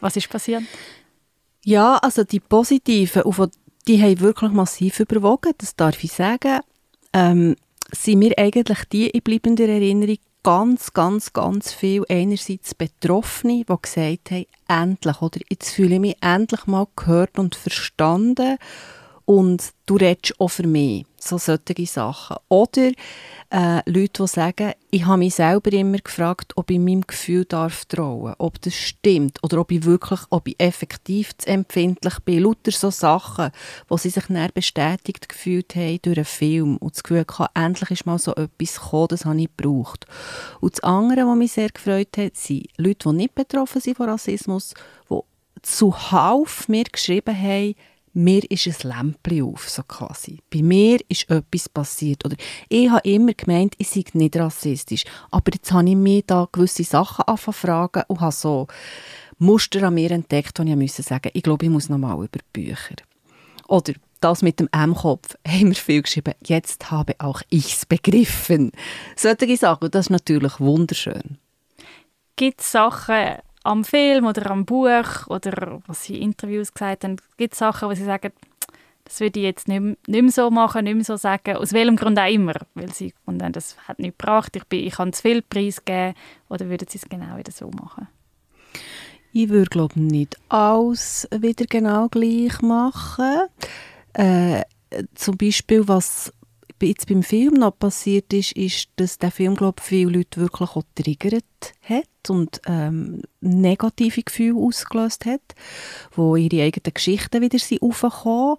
Was 0.00 0.16
ist 0.16 0.28
passiert? 0.28 0.62
Ja, 1.64 1.96
also 1.96 2.22
die 2.24 2.40
positiven, 2.40 3.22
die 3.88 4.02
haben 4.02 4.20
wirklich 4.20 4.52
massiv 4.52 5.00
überwogen, 5.00 5.52
das 5.58 5.74
darf 5.74 6.02
ich 6.04 6.12
sagen. 6.12 6.60
Ähm, 7.12 7.56
sind 7.92 8.18
mir 8.18 8.36
eigentlich 8.36 8.84
die 8.92 9.08
in 9.08 9.22
bleibender 9.22 9.68
Erinnerung 9.68 10.18
ganz, 10.42 10.92
ganz, 10.92 11.32
ganz 11.32 11.72
viel 11.72 12.04
einerseits 12.08 12.72
Betroffene, 12.72 13.64
die 13.64 13.74
gesagt 13.82 14.30
haben, 14.30 14.46
endlich, 14.68 15.20
oder 15.20 15.40
jetzt 15.50 15.70
fühle 15.70 15.96
ich 15.96 16.00
mich 16.00 16.16
endlich 16.20 16.66
mal 16.66 16.86
gehört 16.94 17.36
und 17.38 17.56
verstanden 17.56 18.56
und 19.24 19.72
du 19.86 19.96
redest 19.96 20.38
auch 20.38 20.48
für 20.48 20.66
mich, 20.66 21.04
so 21.26 21.38
solche 21.38 21.86
Sachen. 21.86 22.36
Oder 22.48 22.92
äh, 23.50 23.90
Leute, 23.90 24.22
die 24.22 24.28
sagen, 24.28 24.72
ich 24.90 25.04
habe 25.04 25.18
mich 25.18 25.34
selber 25.34 25.72
immer 25.72 25.98
gefragt, 25.98 26.52
ob 26.56 26.70
ich 26.70 26.78
meinem 26.78 27.06
Gefühl 27.06 27.44
darf 27.44 27.84
trauen 27.84 28.34
ob 28.38 28.60
das 28.60 28.74
stimmt 28.74 29.38
oder 29.42 29.60
ob 29.60 29.70
ich 29.70 29.84
wirklich, 29.84 30.20
ob 30.30 30.48
ich 30.48 30.58
effektiv 30.58 31.36
zu 31.38 31.48
empfindlich 31.48 32.18
bin. 32.20 32.42
Lauter 32.42 32.72
so 32.72 32.90
Sachen, 32.90 33.50
wo 33.88 33.96
sie 33.96 34.10
sich 34.10 34.28
näher 34.28 34.50
bestätigt 34.52 35.28
gefühlt 35.28 35.74
haben 35.74 36.00
durch 36.02 36.16
einen 36.16 36.24
Film 36.24 36.76
und 36.78 36.94
das 36.94 37.02
Gefühl 37.02 37.24
hatte, 37.28 37.50
endlich 37.54 37.90
ist 37.90 38.06
mal 38.06 38.18
so 38.18 38.34
etwas 38.34 38.80
gekommen, 38.80 39.08
das 39.08 39.24
habe 39.24 39.40
ich 39.40 39.48
gebraucht. 39.56 40.06
Und 40.60 40.74
das 40.74 40.82
andere, 40.82 41.26
was 41.26 41.36
mich 41.36 41.52
sehr 41.52 41.68
gefreut 41.68 42.16
hat, 42.16 42.36
sind 42.36 42.68
Leute, 42.76 43.08
die 43.08 43.16
nicht 43.16 43.34
betroffen 43.34 43.80
sind 43.80 43.96
von 43.96 44.08
Rassismus, 44.08 44.74
die 45.10 45.20
zuhauf 45.62 46.68
mir 46.68 46.84
geschrieben 46.84 47.36
haben, 47.36 47.74
mir 48.16 48.50
ist 48.50 48.66
ein 48.66 48.90
Lämpchen 48.90 49.42
auf, 49.42 49.68
so 49.68 49.82
quasi. 49.82 50.38
Bei 50.50 50.62
mir 50.62 50.98
ist 51.08 51.30
etwas 51.30 51.68
passiert. 51.68 52.24
Oder 52.24 52.36
ich 52.68 52.88
habe 52.88 53.08
immer 53.08 53.34
gemeint, 53.34 53.74
ich 53.78 53.90
sei 53.90 54.04
nicht 54.14 54.36
rassistisch. 54.36 55.04
Aber 55.30 55.52
jetzt 55.52 55.70
habe 55.70 55.88
ich 55.88 55.96
mir 55.96 56.22
da 56.26 56.48
gewisse 56.50 56.84
Sachen 56.84 57.24
fragen 57.36 58.04
und 58.08 58.20
habe 58.20 58.32
so 58.32 58.68
Muster 59.38 59.82
an 59.82 59.94
mir 59.94 60.10
entdeckt, 60.10 60.58
und 60.58 60.66
ich 60.66 60.76
musste 60.76 61.02
sagen, 61.02 61.30
ich 61.34 61.42
glaube, 61.42 61.66
ich 61.66 61.70
muss 61.70 61.90
nochmal 61.90 62.16
über 62.16 62.40
Bücher. 62.52 62.96
Oder 63.68 63.92
das 64.20 64.40
mit 64.40 64.60
dem 64.60 64.68
M-Kopf 64.72 65.36
haben 65.46 65.68
wir 65.68 65.74
viel 65.74 66.00
geschrieben. 66.00 66.34
Jetzt 66.44 66.90
habe 66.90 67.14
auch 67.18 67.42
ich 67.50 67.74
es 67.74 67.84
begriffen. 67.86 68.72
Solche 69.14 69.56
Sachen, 69.58 69.90
das 69.90 70.06
ist 70.06 70.10
natürlich 70.10 70.58
wunderschön. 70.58 71.38
Gibt 72.36 72.62
es 72.62 72.72
Sachen, 72.72 73.40
am 73.66 73.84
Film 73.84 74.26
oder 74.26 74.50
am 74.50 74.64
Buch 74.64 75.26
oder 75.28 75.80
was 75.86 76.04
sie 76.04 76.16
in 76.16 76.30
Interviews 76.30 76.72
gesagt 76.72 77.04
haben, 77.04 77.16
gibt 77.36 77.52
es 77.52 77.58
Sachen, 77.58 77.88
wo 77.88 77.94
sie 77.94 78.04
sagen, 78.04 78.32
das 79.04 79.20
würde 79.20 79.38
ich 79.38 79.44
jetzt 79.44 79.68
nicht, 79.68 79.80
nicht 79.80 80.22
mehr 80.22 80.32
so 80.32 80.50
machen, 80.50 80.84
nicht 80.84 80.94
mehr 80.94 81.04
so 81.04 81.16
sagen, 81.16 81.56
aus 81.56 81.72
welchem 81.72 81.96
Grund 81.96 82.18
auch 82.18 82.30
immer, 82.30 82.54
weil 82.74 82.92
sie 82.92 83.14
und 83.24 83.38
dann 83.38 83.52
das 83.52 83.76
hat 83.86 83.98
nicht 83.98 84.18
gebracht, 84.18 84.56
ich, 84.56 84.64
bin, 84.64 84.84
ich 84.84 84.94
kann 84.94 85.12
zu 85.12 85.22
viel 85.22 85.42
Preis 85.42 85.84
geben, 85.84 86.14
oder 86.48 86.68
würden 86.68 86.88
sie 86.88 86.98
es 86.98 87.08
genau 87.08 87.36
wieder 87.36 87.52
so 87.52 87.70
machen? 87.70 88.08
Ich 89.32 89.48
würde 89.48 89.70
glaube 89.70 90.00
nicht 90.00 90.36
alles 90.48 91.28
wieder 91.30 91.66
genau 91.66 92.08
gleich 92.08 92.60
machen. 92.62 93.42
Äh, 94.14 94.62
zum 95.14 95.36
Beispiel, 95.36 95.86
was 95.86 96.32
jetzt 96.80 97.08
beim 97.08 97.22
Film 97.22 97.54
noch 97.54 97.78
passiert 97.78 98.32
ist, 98.32 98.52
ist, 98.52 98.88
dass 98.96 99.18
der 99.18 99.30
Film, 99.30 99.54
glaube 99.54 99.76
ich, 99.80 99.84
viele 99.84 100.10
Leute 100.10 100.40
wirklich 100.40 100.70
auch 100.70 100.82
triggert 100.94 101.44
hat 101.82 102.04
und 102.28 102.60
ähm, 102.66 103.22
negative 103.40 104.22
Gefühle 104.22 104.60
ausgelöst 104.60 105.26
hat, 105.26 105.40
wo 106.12 106.36
ihre 106.36 106.62
eigenen 106.62 106.92
Geschichten 106.92 107.40
wieder 107.40 107.58
sind 107.58 107.82
aufgekommen 107.82 108.56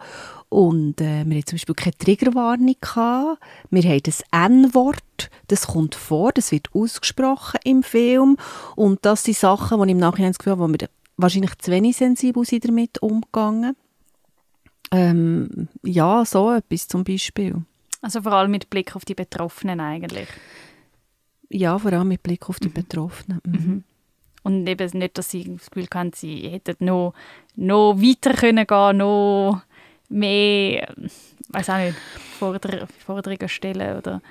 und 0.50 1.02
äh, 1.02 1.26
wir 1.26 1.38
hatten 1.38 1.48
zum 1.48 1.56
Beispiel 1.58 1.76
keine 1.76 1.98
Triggerwarnung. 1.98 2.76
Gehabt. 2.80 3.42
Wir 3.70 3.84
haben 3.84 4.04
das 4.04 4.24
N-Wort, 4.32 5.30
das 5.48 5.68
kommt 5.68 5.96
vor, 5.96 6.32
das 6.32 6.52
wird 6.52 6.70
ausgesprochen 6.74 7.60
im 7.64 7.84
Film 7.84 8.38
und 8.76 9.06
das 9.06 9.24
sind 9.24 9.38
Sachen, 9.38 9.80
wo 9.80 9.84
ich 9.84 9.92
im 9.92 9.98
Nachhinein 9.98 10.32
das 10.32 10.40
Gefühl 10.40 10.54
habe, 10.54 10.64
wo 10.64 10.70
wir 10.70 10.90
wahrscheinlich 11.18 11.58
zu 11.58 11.72
wenig 11.72 11.98
sensibel 11.98 12.46
sind 12.46 12.66
damit 12.66 13.02
umgegangen. 13.02 13.76
Ähm, 14.92 15.68
ja, 15.84 16.24
so 16.24 16.52
etwas 16.54 16.88
zum 16.88 17.04
Beispiel. 17.04 17.64
Also 18.02 18.22
vor 18.22 18.34
allem 18.34 18.52
mit 18.52 18.70
Blick 18.70 18.96
auf 18.96 19.06
die 19.06 19.16
Betroffenen 19.16 19.80
eigentlich. 19.80 20.28
Ja, 21.50 21.78
vor 21.80 21.94
allem 21.94 22.10
mit 22.10 22.24
Blick 22.24 22.50
auf 22.50 22.60
die 22.60 22.70
mhm. 22.70 22.74
Betroffenen. 22.74 23.42
Mhm. 23.46 23.54
Mhm. 23.54 23.84
Und 24.44 24.68
eben 24.68 24.98
nicht, 24.98 25.18
dass 25.18 25.32
sie 25.32 25.56
das 25.58 25.70
Gefühl 25.70 25.88
haben, 25.94 26.12
sie 26.14 26.50
hätten 26.50 26.86
noch, 26.86 27.14
noch 27.56 27.96
weiter 27.96 28.34
können 28.34 28.66
gehen, 28.66 28.98
noch 28.98 29.62
mehr, 30.10 30.94
weiß 31.50 31.70
auch 31.70 31.78
nicht, 31.78 31.98
Forder 32.40 32.88
Forderungen 33.06 33.50
stellen 33.50 33.98
oder... 33.98 34.22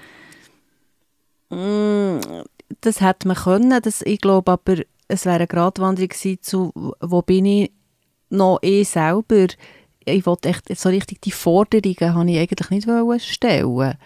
Mm, 1.51 2.45
das 2.81 3.01
hätte 3.01 3.29
man 3.29 3.37
können, 3.37 3.81
das, 3.83 4.03
ich 4.03 4.21
glaube 4.21 4.53
aber, 4.53 4.77
es 5.07 5.27
wäre 5.27 5.37
eine 5.37 5.47
Gratwanderung 5.47 6.09
gewesen, 6.09 6.39
zu, 6.41 6.73
wo 7.01 7.23
bin 7.23 7.45
ich 7.45 7.73
noch 8.31 8.59
eh 8.63 8.83
selber 8.85 9.49
ich 10.07 10.27
wollte 10.27 10.49
echt 10.49 10.77
so 10.79 10.89
richtig 10.89 11.21
die 11.21 11.33
Forderungen 11.33 12.15
habe 12.15 12.31
ich 12.31 12.39
eigentlich 12.39 12.71
nicht 12.71 13.27
stellen 13.27 13.97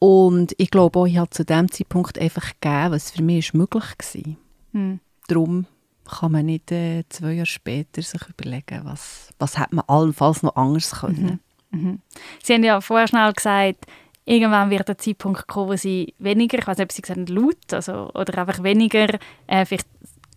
und 0.00 0.54
ich 0.56 0.70
glaube 0.70 0.98
auch, 0.98 1.06
ich 1.06 1.18
habe 1.18 1.28
zu 1.30 1.44
dem 1.44 1.70
Zeitpunkt 1.70 2.18
einfach 2.18 2.54
gegeben, 2.58 2.92
was 2.92 3.10
für 3.10 3.22
mich 3.22 3.46
ist 3.46 3.54
möglich 3.54 3.84
war. 3.84 4.34
Hm. 4.72 5.00
Darum 5.28 5.66
kann 6.08 6.32
man 6.32 6.46
nicht 6.46 6.72
äh, 6.72 7.04
zwei 7.10 7.32
Jahre 7.32 7.46
später 7.46 8.00
sich 8.00 8.22
überlegen, 8.28 8.80
was, 8.84 9.28
was 9.38 9.58
hat 9.58 9.72
man 9.72 9.84
allenfalls 9.86 10.42
noch 10.42 10.56
anders 10.56 10.90
können. 10.92 11.40
Mhm. 11.70 11.80
Mhm. 11.80 11.98
Sie 12.42 12.54
haben 12.54 12.64
ja 12.64 12.80
vorher 12.80 13.08
schnell 13.08 13.32
gesagt, 13.32 13.86
irgendwann 14.24 14.70
wird 14.70 14.88
der 14.88 14.96
Zeitpunkt 14.96 15.46
kommen, 15.46 15.68
wo 15.68 15.76
sie 15.76 16.14
weniger, 16.18 16.58
ich 16.58 16.66
weiß 16.66 16.78
nicht, 16.78 16.86
ob 16.86 16.92
sie 16.92 17.02
gesagt 17.02 17.18
haben, 17.18 17.26
laut, 17.26 17.72
also, 17.72 18.10
oder 18.14 18.38
einfach 18.38 18.62
weniger 18.62 19.18
äh, 19.46 19.66
vielleicht 19.66 19.86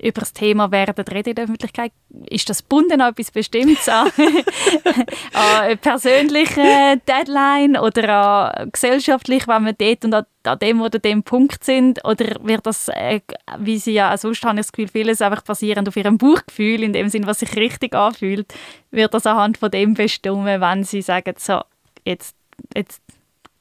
über 0.04 0.20
das 0.20 0.34
Thema 0.34 0.72
werden 0.72 1.06
reden 1.06 1.30
in 1.30 1.36
der 1.36 1.44
Öffentlichkeit. 1.46 1.92
Ist 2.30 2.50
das 2.50 2.62
bunden 2.62 3.00
an 3.00 3.12
etwas 3.12 3.32
Bestimmtes 3.32 3.88
an, 3.88 4.12
an 5.34 5.78
persönlichen 5.78 7.02
Deadline 7.08 7.78
oder 7.78 8.10
an 8.10 8.72
gesellschaftlich, 8.72 9.48
wenn 9.48 9.66
wir 9.66 9.74
dort 9.74 10.06
und 10.06 10.14
an, 10.14 10.60
dem 10.60 10.82
oder 10.82 11.00
dem 11.00 11.24
Punkt 11.24 11.64
sind? 11.64 12.04
Oder 12.06 12.36
wird 12.42 12.66
das, 12.66 12.90
äh, 12.90 13.22
wie 13.60 13.78
sie 13.78 13.94
ja 13.94 14.16
sonst 14.18 14.44
habe 14.44 14.60
ich 14.60 14.66
das 14.66 14.72
Gefühl, 14.74 14.90
vieles 14.90 15.22
einfach 15.22 15.42
basierend 15.42 15.88
auf 15.88 15.96
ihrem 15.96 16.18
Bauchgefühl, 16.18 16.84
in 16.84 16.94
dem 16.94 17.08
Sinn, 17.08 17.26
was 17.26 17.40
sich 17.40 17.56
richtig 17.56 17.96
anfühlt, 17.96 18.54
wird 18.92 19.14
das 19.14 19.26
anhand 19.26 19.58
von 19.58 19.72
dem 19.72 19.94
bestimmen, 19.94 20.60
wenn 20.60 20.84
sie 20.84 21.02
sagen, 21.02 21.36
so, 21.38 21.62
jetzt, 22.06 22.36
jetzt 22.76 23.02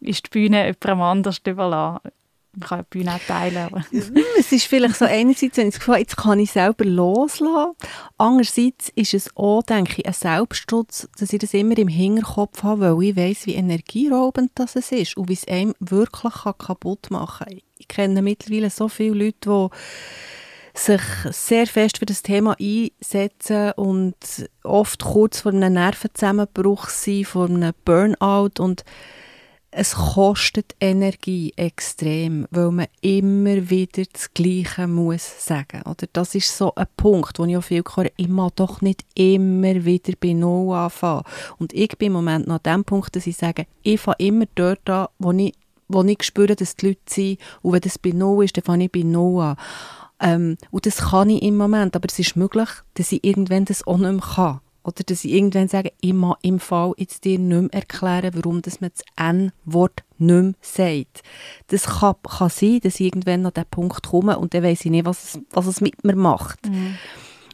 ist 0.00 0.26
die 0.26 0.31
Bühne 0.31 0.66
jemandem 0.66 1.02
anders 1.02 1.40
überlassen 1.46 2.11
man 2.55 2.69
kann 2.69 2.81
die 2.81 2.99
Bühne 2.99 3.15
auch 3.15 3.27
teilen. 3.27 3.85
Es 4.38 4.53
ist 4.53 4.67
vielleicht 4.67 4.97
so 4.97 5.05
einerseits, 5.05 5.57
wenn 5.57 5.69
ich 5.69 5.75
das 5.75 5.81
Gefühl 5.81 5.99
jetzt 5.99 6.17
kann 6.17 6.38
ich 6.38 6.51
selber 6.51 6.85
loslassen. 6.85 7.75
Andererseits 8.19 8.91
ist 8.95 9.15
es 9.15 9.37
auch, 9.37 9.62
denke 9.62 9.95
ich, 9.99 10.07
ein 10.07 10.12
Selbstschutz, 10.12 11.09
dass 11.19 11.33
ich 11.33 11.38
das 11.38 11.55
immer 11.55 11.79
im 11.79 11.88
Hinterkopf 11.88 12.62
habe, 12.62 12.97
weil 12.97 13.05
ich 13.05 13.17
weiss, 13.17 13.47
wie 13.47 13.55
energieraubend 13.55 14.53
das 14.55 14.77
ist 14.77 15.17
und 15.17 15.29
wie 15.29 15.35
es 15.35 15.49
einem 15.49 15.75
wirklich 15.81 16.35
kaputt 16.59 17.11
machen 17.11 17.47
kann. 17.47 17.59
Ich 17.79 17.88
kenne 17.88 18.23
mittlerweile 18.23 18.71
so 18.71 18.88
viele 18.88 19.25
Leute, 19.25 19.71
die 20.75 20.81
sich 20.81 21.01
sehr 21.31 21.67
fest 21.67 21.99
für 21.99 22.07
das 22.07 22.23
Thema 22.23 22.57
einsetzen 22.61 23.73
und 23.73 24.17
oft 24.62 25.03
kurz 25.03 25.41
vor 25.41 25.53
einem 25.53 25.75
Nervenzusammenbruch 25.75 26.88
sind, 26.88 27.27
vor 27.27 27.47
einem 27.47 27.73
Burnout 27.85 28.59
und 28.59 28.85
es 29.74 29.94
kostet 29.94 30.76
Energie 30.80 31.54
extrem, 31.56 32.46
weil 32.50 32.70
man 32.70 32.87
immer 33.00 33.70
wieder 33.70 34.02
das 34.12 34.32
Gleiche 34.35 34.87
muss 34.87 35.46
sagen. 35.46 35.80
Oder 35.87 36.06
das 36.12 36.35
ist 36.35 36.54
so 36.56 36.74
ein 36.74 36.87
Punkt, 36.96 37.38
wo 37.38 37.46
ich 37.46 37.56
auch 37.56 37.64
viel 37.64 37.82
höre, 37.82 38.11
ich 38.16 38.28
mag 38.28 38.54
doch 38.56 38.82
nicht 38.82 39.06
immer 39.14 39.87
wieder 39.87 40.12
bei 40.20 40.35
Null 40.35 40.74
anfangen. 40.76 41.22
Und 41.58 41.72
ich 41.72 41.96
bin 41.96 42.08
im 42.08 42.12
Moment 42.12 42.46
noch 42.46 42.61
an 42.62 42.74
dem 42.74 42.85
Punkt, 42.85 43.16
dass 43.16 43.26
ich 43.26 43.38
sage, 43.38 43.66
ich 43.82 43.98
fange 43.98 44.16
immer 44.18 44.44
dort 44.54 44.88
an, 44.90 45.08
wo 45.18 45.32
ich, 45.32 45.54
wo 45.88 46.04
ich 46.04 46.22
spüre, 46.22 46.54
dass 46.54 46.76
die 46.76 46.88
Leute 46.88 47.00
sind. 47.08 47.38
Und 47.62 47.72
wenn 47.72 47.80
das 47.80 47.98
bei 47.98 48.11
Null 48.11 48.44
ist, 48.44 48.58
dann 48.58 48.64
fange 48.64 48.85
ich 48.85 48.92
bei 48.92 49.02
Null 49.02 49.42
an. 49.42 49.56
Ähm, 50.20 50.58
und 50.70 50.85
das 50.85 50.98
kann 50.98 51.30
ich 51.30 51.42
im 51.42 51.56
Moment, 51.56 51.96
aber 51.96 52.08
es 52.11 52.18
ist 52.18 52.37
möglich, 52.37 52.68
dass 52.94 53.11
ich 53.11 53.24
irgendwann 53.24 53.64
das 53.64 53.87
auch 53.87 53.96
nicht 53.96 54.12
mehr 54.12 54.35
kann. 54.35 54.61
Oder 54.85 55.05
dass 55.05 55.25
ich 55.25 55.33
irgendwann 55.33 55.68
sage, 55.68 55.92
ich 56.01 56.12
mag 56.12 56.38
im 56.42 56.59
Fall 56.59 56.92
jetzt 56.97 57.25
dir 57.25 57.38
nicht 57.38 57.61
mehr 57.61 57.73
erklären, 57.73 58.33
warum 58.35 58.62
dass 58.62 58.81
man 58.81 58.90
das 58.90 59.05
N-Wort 59.16 60.03
nicht 60.18 60.42
mehr 60.42 60.55
sagt. 60.61 61.23
Das 61.68 61.85
kann, 61.85 62.16
kann 62.23 62.49
sein, 62.49 62.81
dass 62.83 62.99
ich 62.99 63.07
irgendwann 63.07 63.47
an 63.47 63.53
diesen 63.55 63.71
Punkt 63.71 64.09
komme 64.09 64.38
und 64.38 64.55
dann 64.55 64.62
weiss 64.62 64.85
ich 64.85 64.90
nicht, 64.90 65.05
was 65.05 65.35
es, 65.35 65.40
was 65.51 65.66
es 65.66 65.81
mit 65.81 66.05
mir 66.05 66.16
macht. 66.16 66.68
Mhm. 66.68 66.97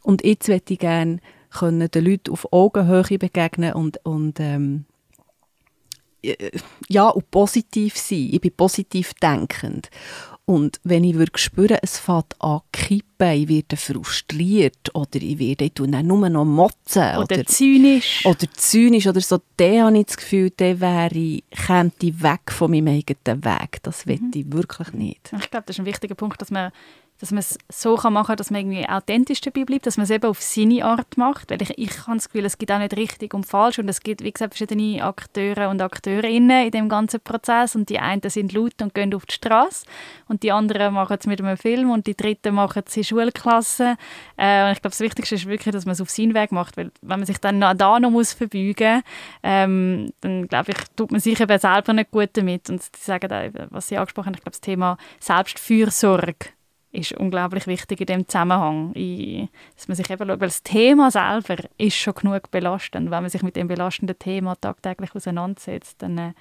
Und 0.02 0.24
jetzt 0.24 0.48
möchte 0.48 0.72
ich 0.72 0.78
gerne 0.78 1.20
können 1.50 1.90
den 1.90 2.04
Leuten 2.04 2.32
auf 2.32 2.52
Augenhöhe 2.52 3.18
begegnen 3.18 3.72
und, 3.72 4.04
und 4.04 4.38
ähm, 4.38 4.84
ja, 6.88 7.08
und 7.08 7.30
positiv 7.30 7.96
sein. 7.96 8.28
Ich 8.32 8.40
bin 8.40 8.52
positiv 8.54 9.14
denkend. 9.14 9.90
Und 10.48 10.80
wenn 10.82 11.04
ich 11.04 11.18
wirklich 11.18 11.44
spüre, 11.44 11.78
es 11.82 11.98
fängt 11.98 12.34
an 12.38 12.62
kippen, 12.72 13.32
ich 13.32 13.48
werde 13.50 13.76
frustriert 13.76 14.94
oder 14.94 15.16
ich 15.20 15.38
werde 15.38 15.66
ich 15.66 15.74
tue 15.74 15.86
nur 15.86 16.30
noch 16.30 16.46
motzen. 16.46 17.02
Oder, 17.02 17.18
oder 17.20 17.44
zynisch. 17.44 18.24
Oder 18.24 18.50
zynisch 18.54 19.06
oder 19.06 19.20
so, 19.20 19.40
dann 19.58 19.82
habe 19.82 19.98
ich 19.98 20.06
das 20.06 20.16
Gefühl, 20.16 20.50
dann 20.56 20.80
wäre 20.80 21.42
käme 21.50 21.92
ich 22.00 22.22
weg 22.22 22.50
von 22.50 22.70
meinem 22.70 22.88
eigenen 22.88 23.44
Weg. 23.44 23.82
Das 23.82 24.06
will 24.06 24.20
mhm. 24.20 24.30
ich 24.34 24.50
wirklich 24.50 24.92
nicht. 24.94 25.30
Ich 25.38 25.50
glaube, 25.50 25.66
das 25.66 25.76
ist 25.76 25.80
ein 25.80 25.84
wichtiger 25.84 26.14
Punkt, 26.14 26.40
dass 26.40 26.50
man 26.50 26.72
dass 27.20 27.30
man 27.30 27.40
es 27.40 27.58
so 27.68 27.96
machen 27.96 28.26
kann, 28.26 28.36
dass 28.36 28.50
man 28.50 28.60
irgendwie 28.60 28.88
authentisch 28.88 29.40
dabei 29.40 29.64
bleibt, 29.64 29.86
dass 29.86 29.96
man 29.96 30.04
es 30.04 30.10
eben 30.10 30.28
auf 30.28 30.40
seine 30.40 30.84
Art 30.84 31.16
macht, 31.16 31.50
weil 31.50 31.60
ich, 31.62 31.76
ich 31.76 32.06
habe 32.06 32.16
das 32.16 32.28
Gefühl, 32.28 32.44
es 32.44 32.58
gibt 32.58 32.70
auch 32.70 32.78
nicht 32.78 32.96
richtig 32.96 33.34
und 33.34 33.44
falsch 33.44 33.78
und 33.78 33.88
es 33.88 34.00
gibt, 34.00 34.22
wie 34.22 34.32
gesagt, 34.32 34.54
verschiedene 34.56 35.02
Akteure 35.02 35.68
und 35.68 35.82
Akteurinnen 35.82 36.66
in 36.66 36.70
dem 36.70 36.88
ganzen 36.88 37.20
Prozess 37.20 37.74
und 37.74 37.88
die 37.88 37.98
einen 37.98 38.22
sind 38.28 38.52
laut 38.52 38.80
und 38.80 38.94
gehen 38.94 39.14
auf 39.14 39.26
die 39.26 39.34
Straße 39.34 39.86
und 40.28 40.42
die 40.42 40.52
anderen 40.52 40.94
machen 40.94 41.16
es 41.18 41.26
mit 41.26 41.40
einem 41.40 41.56
Film 41.56 41.90
und 41.90 42.06
die 42.06 42.16
dritten 42.16 42.54
machen 42.54 42.82
es 42.86 42.96
in 42.96 43.04
Schulklassen. 43.04 43.96
Äh, 44.36 44.66
und 44.66 44.72
ich 44.72 44.82
glaube, 44.82 44.90
das 44.90 45.00
Wichtigste 45.00 45.34
ist 45.34 45.46
wirklich, 45.46 45.72
dass 45.72 45.86
man 45.86 45.92
es 45.92 46.00
auf 46.00 46.10
seinen 46.10 46.34
Weg 46.34 46.52
macht, 46.52 46.76
weil 46.76 46.90
wenn 47.02 47.18
man 47.20 47.26
sich 47.26 47.38
dann 47.38 47.58
noch, 47.58 47.74
da 47.74 47.98
noch 47.98 48.10
muss 48.10 48.32
verbeugen 48.32 49.02
ähm, 49.42 50.12
dann 50.20 50.48
glaube 50.48 50.72
ich, 50.72 50.78
tut 50.96 51.10
man 51.10 51.20
sich 51.20 51.40
eben 51.40 51.58
selber 51.58 51.92
nicht 51.92 52.10
gut 52.10 52.30
damit. 52.34 52.68
Und 52.70 52.82
die 52.82 53.00
sagen, 53.00 53.32
auch, 53.32 53.66
was 53.70 53.88
Sie 53.88 53.96
angesprochen 53.96 54.26
haben, 54.26 54.34
ich 54.34 54.40
glaube, 54.40 54.52
das 54.52 54.60
Thema 54.60 54.98
Selbstfürsorge 55.20 56.50
ist 56.90 57.12
unglaublich 57.12 57.66
wichtig 57.66 58.00
in 58.00 58.06
dem 58.06 58.28
Zusammenhang, 58.28 58.94
dass 59.76 59.88
man 59.88 59.96
sich 59.96 60.10
eben 60.10 60.28
weil 60.28 60.38
das 60.38 60.62
Thema 60.62 61.10
selber 61.10 61.56
ist 61.76 61.96
schon 61.96 62.14
genug 62.14 62.50
belastend. 62.50 63.10
Wenn 63.10 63.22
man 63.22 63.30
sich 63.30 63.42
mit 63.42 63.56
dem 63.56 63.68
belastenden 63.68 64.18
Thema 64.18 64.56
tagtäglich 64.56 65.14
auseinandersetzt, 65.14 66.02
dann 66.02 66.18
äh, 66.18 66.32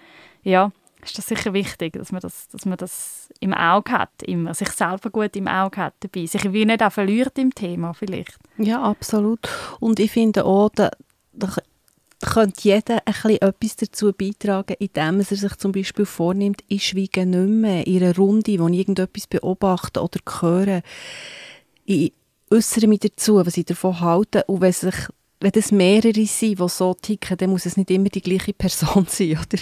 ja, 0.44 0.72
ist 1.04 1.18
das 1.18 1.28
sicher 1.28 1.54
wichtig, 1.54 1.94
dass 1.94 2.12
man 2.12 2.22
das, 2.22 2.48
dass 2.48 2.66
man 2.66 2.78
das 2.78 3.30
im 3.40 3.54
Auge 3.54 3.92
hat, 3.92 4.24
immer 4.24 4.54
sich 4.54 4.70
selber 4.70 5.10
gut 5.10 5.36
im 5.36 5.48
Auge 5.48 5.78
hat 5.78 5.94
dabei, 6.00 6.26
sich 6.26 6.52
wie 6.52 6.66
nicht 6.66 6.82
auch 6.82 6.92
verliert 6.92 7.38
im 7.38 7.54
Thema 7.54 7.94
vielleicht. 7.94 8.38
Ja, 8.58 8.82
absolut. 8.82 9.40
Und 9.80 10.00
ich 10.00 10.12
finde 10.12 10.46
auch, 10.46 10.70
da, 10.74 10.92
da 11.34 11.50
könnte 12.26 12.62
jeder 12.62 13.02
ein 13.06 13.14
bisschen 13.14 13.42
etwas 13.42 13.76
dazu 13.76 14.12
beitragen, 14.12 14.76
indem 14.80 15.20
er 15.20 15.26
sich 15.26 15.56
zum 15.56 15.72
Beispiel 15.72 16.06
vornimmt, 16.06 16.64
ich 16.68 16.88
schweige 16.88 17.26
nicht 17.26 17.50
mehr 17.50 17.86
in 17.86 18.04
einer 18.04 18.16
Runde, 18.16 18.60
wo 18.60 18.68
ich 18.68 18.80
irgendetwas 18.80 19.28
beobachte 19.28 20.02
oder 20.02 20.20
höre. 20.42 20.82
Ich 21.86 22.14
äußere 22.50 22.88
mich 22.88 23.02
dazu, 23.02 23.36
was 23.46 23.58
ich 23.58 23.66
davon 23.66 24.00
halte. 24.00 24.44
Und 24.46 24.62
wenn, 24.62 24.72
sich, 24.72 24.96
wenn 25.40 25.52
es 25.54 25.72
mehrere 25.72 26.26
sind, 26.26 26.60
die 26.60 26.70
so 26.70 26.94
ticken, 26.96 27.38
dann 27.38 27.52
muss 27.52 27.66
es 27.66 27.78
nicht 27.78 27.92
immer 27.92 28.10
die 28.10 28.22
gleiche 28.22 28.54
Person 28.54 29.06
sein. 29.10 29.38
Oder? 29.38 29.62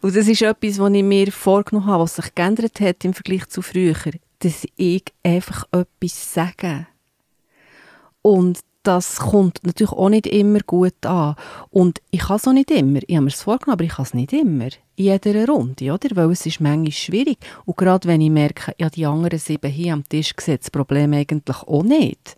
Und 0.00 0.14
das 0.14 0.28
ist 0.28 0.42
etwas, 0.42 0.78
was 0.78 0.92
ich 0.92 1.02
mir 1.02 1.32
vorgenommen 1.32 1.86
habe, 1.86 2.04
was 2.04 2.16
sich 2.16 2.34
geändert 2.34 2.80
hat 2.80 3.04
im 3.04 3.14
Vergleich 3.14 3.48
zu 3.48 3.62
früher, 3.62 3.96
dass 4.38 4.64
ich 4.76 5.04
einfach 5.24 5.64
etwas 5.72 6.32
sage. 6.32 6.86
Und 8.22 8.60
das 8.88 9.18
kommt 9.18 9.60
natürlich 9.64 9.92
auch 9.92 10.08
nicht 10.08 10.26
immer 10.26 10.60
gut 10.60 11.04
an. 11.04 11.36
Und 11.68 12.00
ich 12.10 12.20
kann 12.20 12.36
es 12.36 12.48
auch 12.48 12.54
nicht 12.54 12.70
immer. 12.70 13.00
Ich 13.06 13.16
habe 13.16 13.24
mir 13.24 13.30
es 13.30 13.42
vorgenommen, 13.42 13.74
aber 13.74 13.84
ich 13.84 13.90
kann 13.90 14.04
es 14.06 14.14
nicht 14.14 14.32
immer. 14.32 14.68
In 14.96 15.04
jeder 15.04 15.46
Runde, 15.46 15.92
oder? 15.92 16.08
Weil 16.16 16.30
es 16.30 16.46
ist 16.46 16.60
manchmal 16.62 16.92
schwierig. 16.92 17.36
Und 17.66 17.76
gerade 17.76 18.08
wenn 18.08 18.22
ich 18.22 18.30
merke, 18.30 18.74
ja, 18.78 18.88
die 18.88 19.04
anderen 19.04 19.38
sieben 19.38 19.70
hier 19.70 19.92
am 19.92 20.08
Tisch 20.08 20.32
sehen 20.40 20.56
das 20.58 20.70
Problem 20.70 21.12
eigentlich 21.12 21.62
auch 21.64 21.82
nicht. 21.82 22.34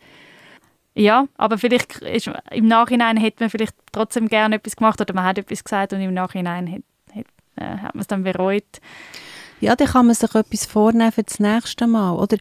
Ja, 0.94 1.28
aber 1.36 1.56
vielleicht 1.56 1.98
ist, 1.98 2.28
im 2.50 2.66
Nachhinein 2.66 3.16
hätte 3.16 3.44
man 3.44 3.50
vielleicht 3.50 3.76
trotzdem 3.92 4.26
gerne 4.26 4.56
etwas 4.56 4.74
gemacht 4.74 5.00
oder 5.00 5.14
man 5.14 5.24
hat 5.24 5.38
etwas 5.38 5.62
gesagt 5.62 5.92
und 5.92 6.00
im 6.00 6.14
Nachhinein 6.14 6.68
hat, 6.68 6.82
hat, 7.14 7.26
äh, 7.54 7.78
hat 7.78 7.94
man 7.94 8.00
es 8.00 8.08
dann 8.08 8.24
bereut. 8.24 8.80
Ja, 9.60 9.76
dann 9.76 9.86
kann 9.86 10.06
man 10.06 10.16
sich 10.16 10.34
etwas 10.34 10.66
vornehmen 10.66 11.12
für 11.12 11.22
das 11.22 11.38
nächste 11.38 11.86
Mal. 11.86 12.14
Oder 12.14 12.38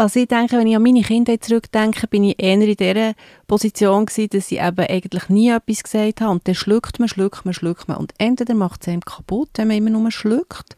was 0.00 0.16
ich 0.16 0.28
denke, 0.28 0.56
wenn 0.56 0.66
ich 0.66 0.74
an 0.74 0.82
meine 0.82 1.02
Kindheit 1.02 1.44
zurückdenke, 1.44 2.06
bin 2.06 2.24
ich 2.24 2.42
eher 2.42 2.54
in 2.54 2.74
dieser 2.74 3.12
Position 3.46 4.06
gewesen, 4.06 4.30
dass 4.30 4.50
ich 4.50 4.58
eben 4.58 4.86
eigentlich 4.86 5.28
nie 5.28 5.50
etwas 5.50 5.82
gesagt 5.82 6.22
habe 6.22 6.30
und 6.30 6.48
dann 6.48 6.54
schluckt 6.54 6.98
man, 6.98 7.06
schluckt 7.06 7.44
man, 7.44 7.52
schluckt 7.52 7.86
man 7.86 7.98
und 7.98 8.14
entweder 8.16 8.54
macht 8.54 8.80
es 8.80 8.88
einem 8.88 9.02
kaputt, 9.02 9.50
wenn 9.56 9.68
man 9.68 9.76
immer 9.76 9.90
nur 9.90 10.10
schluckt 10.10 10.74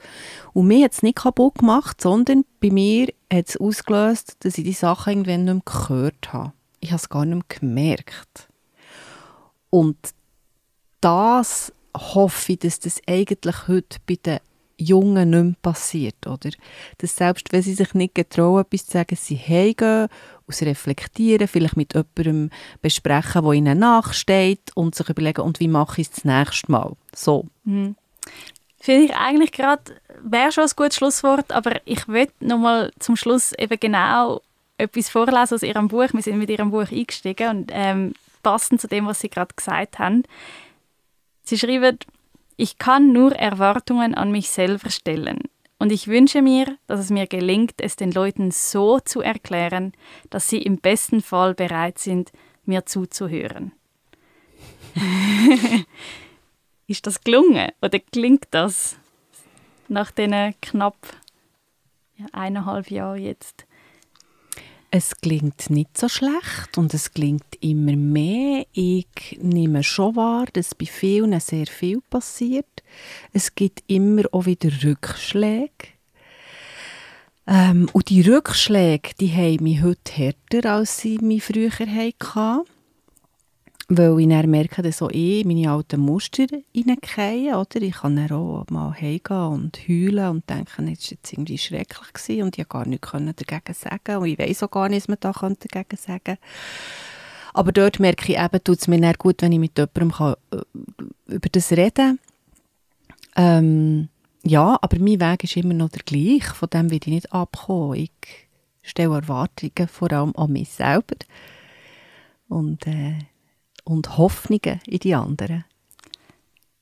und 0.55 0.67
mir 0.67 0.87
hat 0.87 0.95
es 0.95 1.05
nicht 1.05 1.19
kaputt 1.19 1.59
gemacht, 1.59 2.01
sondern 2.01 2.45
bei 2.61 2.71
mir 2.71 3.13
hat 3.33 3.49
es 3.49 3.57
ausgelöst, 3.57 4.39
dass 4.41 4.59
ich 4.59 4.65
die 4.65 4.73
Sachen 4.73 5.13
irgendwann 5.13 5.45
nicht 5.45 5.67
mehr 5.67 5.83
gehört 5.83 6.33
habe. 6.33 6.53
Ich 6.81 6.91
habe 6.91 6.99
es 6.99 7.09
gar 7.09 7.25
nicht 7.25 7.37
mehr 7.37 7.61
gemerkt. 7.61 8.49
Und 9.71 9.99
das 11.01 11.73
hoffe 11.97 12.55
ich, 12.55 12.59
dass 12.59 12.81
das 12.81 13.01
eigentlich 13.07 13.69
heute 13.69 13.99
bei 14.05 14.17
den 14.17 14.41
Jungen 14.83 15.31
nicht 15.31 15.45
mehr 15.45 15.55
passiert. 15.63 16.27
Oder? 16.27 16.51
Dass 16.99 17.17
selbst 17.17 17.53
wenn 17.53 17.63
sie 17.63 17.75
sich 17.75 17.95
nicht 17.95 18.15
getrauen, 18.15 18.63
etwas 18.63 18.87
zu 18.87 18.93
sagen, 18.93 19.17
sie 19.17 19.37
heimgehen, 19.37 20.09
aus 20.47 20.63
reflektieren, 20.63 21.49
vielleicht 21.49 21.77
mit 21.77 21.95
jemandem 21.95 22.51
besprechen, 22.81 23.45
der 23.45 23.53
ihnen 23.53 23.79
nachsteht 23.79 24.71
und 24.75 24.95
sich 24.95 25.09
überlegen, 25.09 25.43
und 25.43 25.61
wie 25.61 25.69
mache 25.69 26.01
ich 26.01 26.09
es 26.09 26.15
das 26.15 26.25
nächste 26.25 26.71
Mal. 26.71 26.93
So. 27.15 27.47
Mhm. 27.65 27.97
Finde 28.79 29.05
ich 29.05 29.15
eigentlich 29.15 29.53
gerade, 29.53 29.83
wäre 30.23 30.51
schon 30.51 30.65
ein 30.65 30.71
gutes 30.75 30.97
Schlusswort, 30.97 31.53
aber 31.53 31.81
ich 31.85 32.09
möchte 32.09 32.45
nochmal 32.45 32.91
zum 32.99 33.15
Schluss 33.15 33.53
eben 33.53 33.79
genau 33.79 34.43
etwas 34.77 35.09
vorlesen 35.09 35.55
aus 35.55 35.63
Ihrem 35.63 35.89
Buch. 35.89 36.09
Wir 36.13 36.23
sind 36.23 36.39
mit 36.39 36.51
Ihrem 36.51 36.73
Buch 36.73 36.91
eingestiegen 36.91 37.49
und 37.49 37.71
ähm, 37.73 38.15
passend 38.43 38.81
zu 38.81 38.89
dem, 38.89 39.07
was 39.07 39.21
Sie 39.21 39.29
gerade 39.29 39.55
gesagt 39.55 40.01
haben. 40.01 40.25
Sie 41.45 41.59
schreiben, 41.59 41.99
ich 42.57 42.79
kann 42.79 43.13
nur 43.13 43.33
Erwartungen 43.33 44.15
an 44.15 44.31
mich 44.31 44.51
selber 44.51 44.91
stellen. 44.91 45.41
Und 45.79 45.91
ich 45.91 46.07
wünsche 46.07 46.43
mir, 46.43 46.79
dass 46.87 47.01
es 47.01 47.11
mir 47.11 47.27
gelingt, 47.27 47.81
es 47.81 47.97
den 47.97 48.13
Leuten 48.13 48.53
so 48.53 49.01
zu 49.01 49.21
erklären, 49.21 49.93
dass 50.31 50.49
sie 50.49 50.63
im 50.63 50.77
besten 50.79 51.21
Fall 51.23 51.55
bereit 51.55 51.99
sind, 51.99 52.31
mir 52.65 52.87
zuzuhören. 52.87 53.73
Ist 56.87 57.07
das 57.07 57.23
gelungen 57.23 57.73
oder 57.81 57.99
klingt 57.99 58.47
das 58.53 58.97
nach 59.89 60.11
diesen 60.11 60.55
knapp 60.61 60.97
eineinhalb 62.33 62.91
Jahren 62.91 63.21
jetzt? 63.21 63.67
Es 64.95 65.17
klingt 65.17 65.71
nicht 65.71 65.97
so 65.97 66.07
schlecht 66.07 66.77
und 66.77 66.93
es 66.93 67.15
klingt 67.15 67.57
immer 67.61 67.97
mehr. 67.97 68.67
Ich 68.75 69.39
nehme 69.41 69.83
schon 69.83 70.17
wahr, 70.17 70.45
dass 70.53 70.75
bei 70.75 70.85
vielen 70.85 71.41
sehr 71.41 71.67
viel 71.67 72.03
passiert. 72.11 72.83
Es 73.33 73.55
gibt 73.55 73.83
immer 73.87 74.25
auch 74.33 74.45
wieder 74.45 74.69
Rückschläge. 74.85 75.89
Ähm, 77.47 77.89
und 77.95 78.11
die 78.11 78.21
Rückschläge, 78.21 79.13
die 79.19 79.33
haben 79.33 79.65
mich 79.65 79.81
heute 79.81 80.13
härter, 80.13 80.75
als 80.75 80.99
sie 80.99 81.17
mich 81.23 81.43
früher 81.43 81.71
hatten 81.71 82.67
weil 83.89 84.21
ich 84.21 84.29
dann 84.29 84.51
merke, 84.51 84.83
dass 84.83 85.03
auch 85.03 85.11
ich 85.11 85.45
meine 85.45 85.71
alten 85.71 86.01
Muster 86.01 86.47
reingehe, 86.75 87.57
oder? 87.57 87.83
Ich 87.83 87.95
kann 87.95 88.17
dann 88.17 88.31
auch 88.33 88.65
mal 88.71 88.95
heimgehen 88.95 89.47
und 89.47 89.79
heulen 89.89 90.29
und 90.29 90.51
denken, 90.51 90.87
das 90.87 91.05
war 91.05 91.11
jetzt 91.11 91.33
irgendwie 91.33 91.59
schrecklich 91.59 92.13
gewesen 92.13 92.43
und 92.45 92.59
ich 92.59 92.69
konnte 92.69 92.99
gar 92.99 93.21
nichts 93.21 93.45
dagegen 93.47 93.75
sagen 93.75 94.23
und 94.23 94.29
ich 94.29 94.39
weiß 94.39 94.63
auch 94.63 94.71
gar 94.71 94.89
nicht, 94.89 95.09
was 95.09 95.09
man 95.09 95.19
da 95.21 95.33
dagegen 95.33 95.97
sagen 95.97 96.21
kann. 96.25 96.39
Aber 97.55 97.73
dort 97.73 98.01
merke 98.01 98.33
ich 98.33 98.39
eben, 98.39 98.65
tut 98.65 98.81
es 98.81 98.89
mir 98.89 99.01
dann 99.01 99.15
gut, 99.15 99.43
wenn 99.43 99.53
ich 99.53 99.59
mit 99.59 99.77
jemandem 99.77 100.13
kann, 100.13 100.35
äh, 100.53 101.35
über 101.35 101.49
das 101.51 101.73
reden 101.73 101.93
kann. 101.95 102.19
Ähm, 103.37 104.09
ja, 104.45 104.79
aber 104.81 104.99
mein 104.99 105.21
Weg 105.21 105.45
ist 105.45 105.57
immer 105.57 105.75
noch 105.75 105.91
der 105.91 106.03
gleiche, 106.05 106.55
von 106.55 106.71
dem 106.71 106.91
will 106.91 107.01
ich 107.03 107.07
nicht 107.07 107.33
abkommen. 107.33 107.95
Ich 107.95 108.11
stelle 108.83 109.15
Erwartungen 109.15 109.89
vor 109.89 110.13
allem 110.13 110.35
an 110.37 110.53
mich 110.53 110.71
selber 110.71 111.17
und 112.49 112.87
äh, 112.87 113.19
und 113.85 114.19
Hoffnungen 114.19 114.81
in 114.87 114.99
die 114.99 115.15
anderen. 115.15 115.65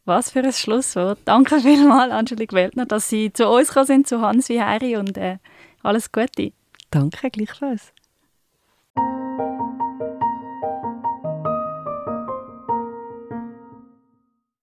Was 0.04 0.30
für 0.30 0.40
ein 0.40 0.52
Schlusswort. 0.52 1.18
Danke 1.24 1.60
vielmals, 1.60 2.12
Angelique 2.12 2.52
Weltner, 2.52 2.86
dass 2.86 3.08
Sie 3.08 3.32
zu 3.32 3.48
uns 3.48 3.68
sind, 3.68 4.08
zu 4.08 4.20
Hans 4.20 4.48
wie 4.48 4.60
Heiri 4.60 4.96
und 4.96 5.16
äh, 5.16 5.38
alles 5.82 6.10
Gute. 6.10 6.52
Danke, 6.90 7.30
gleichfalls. 7.30 7.92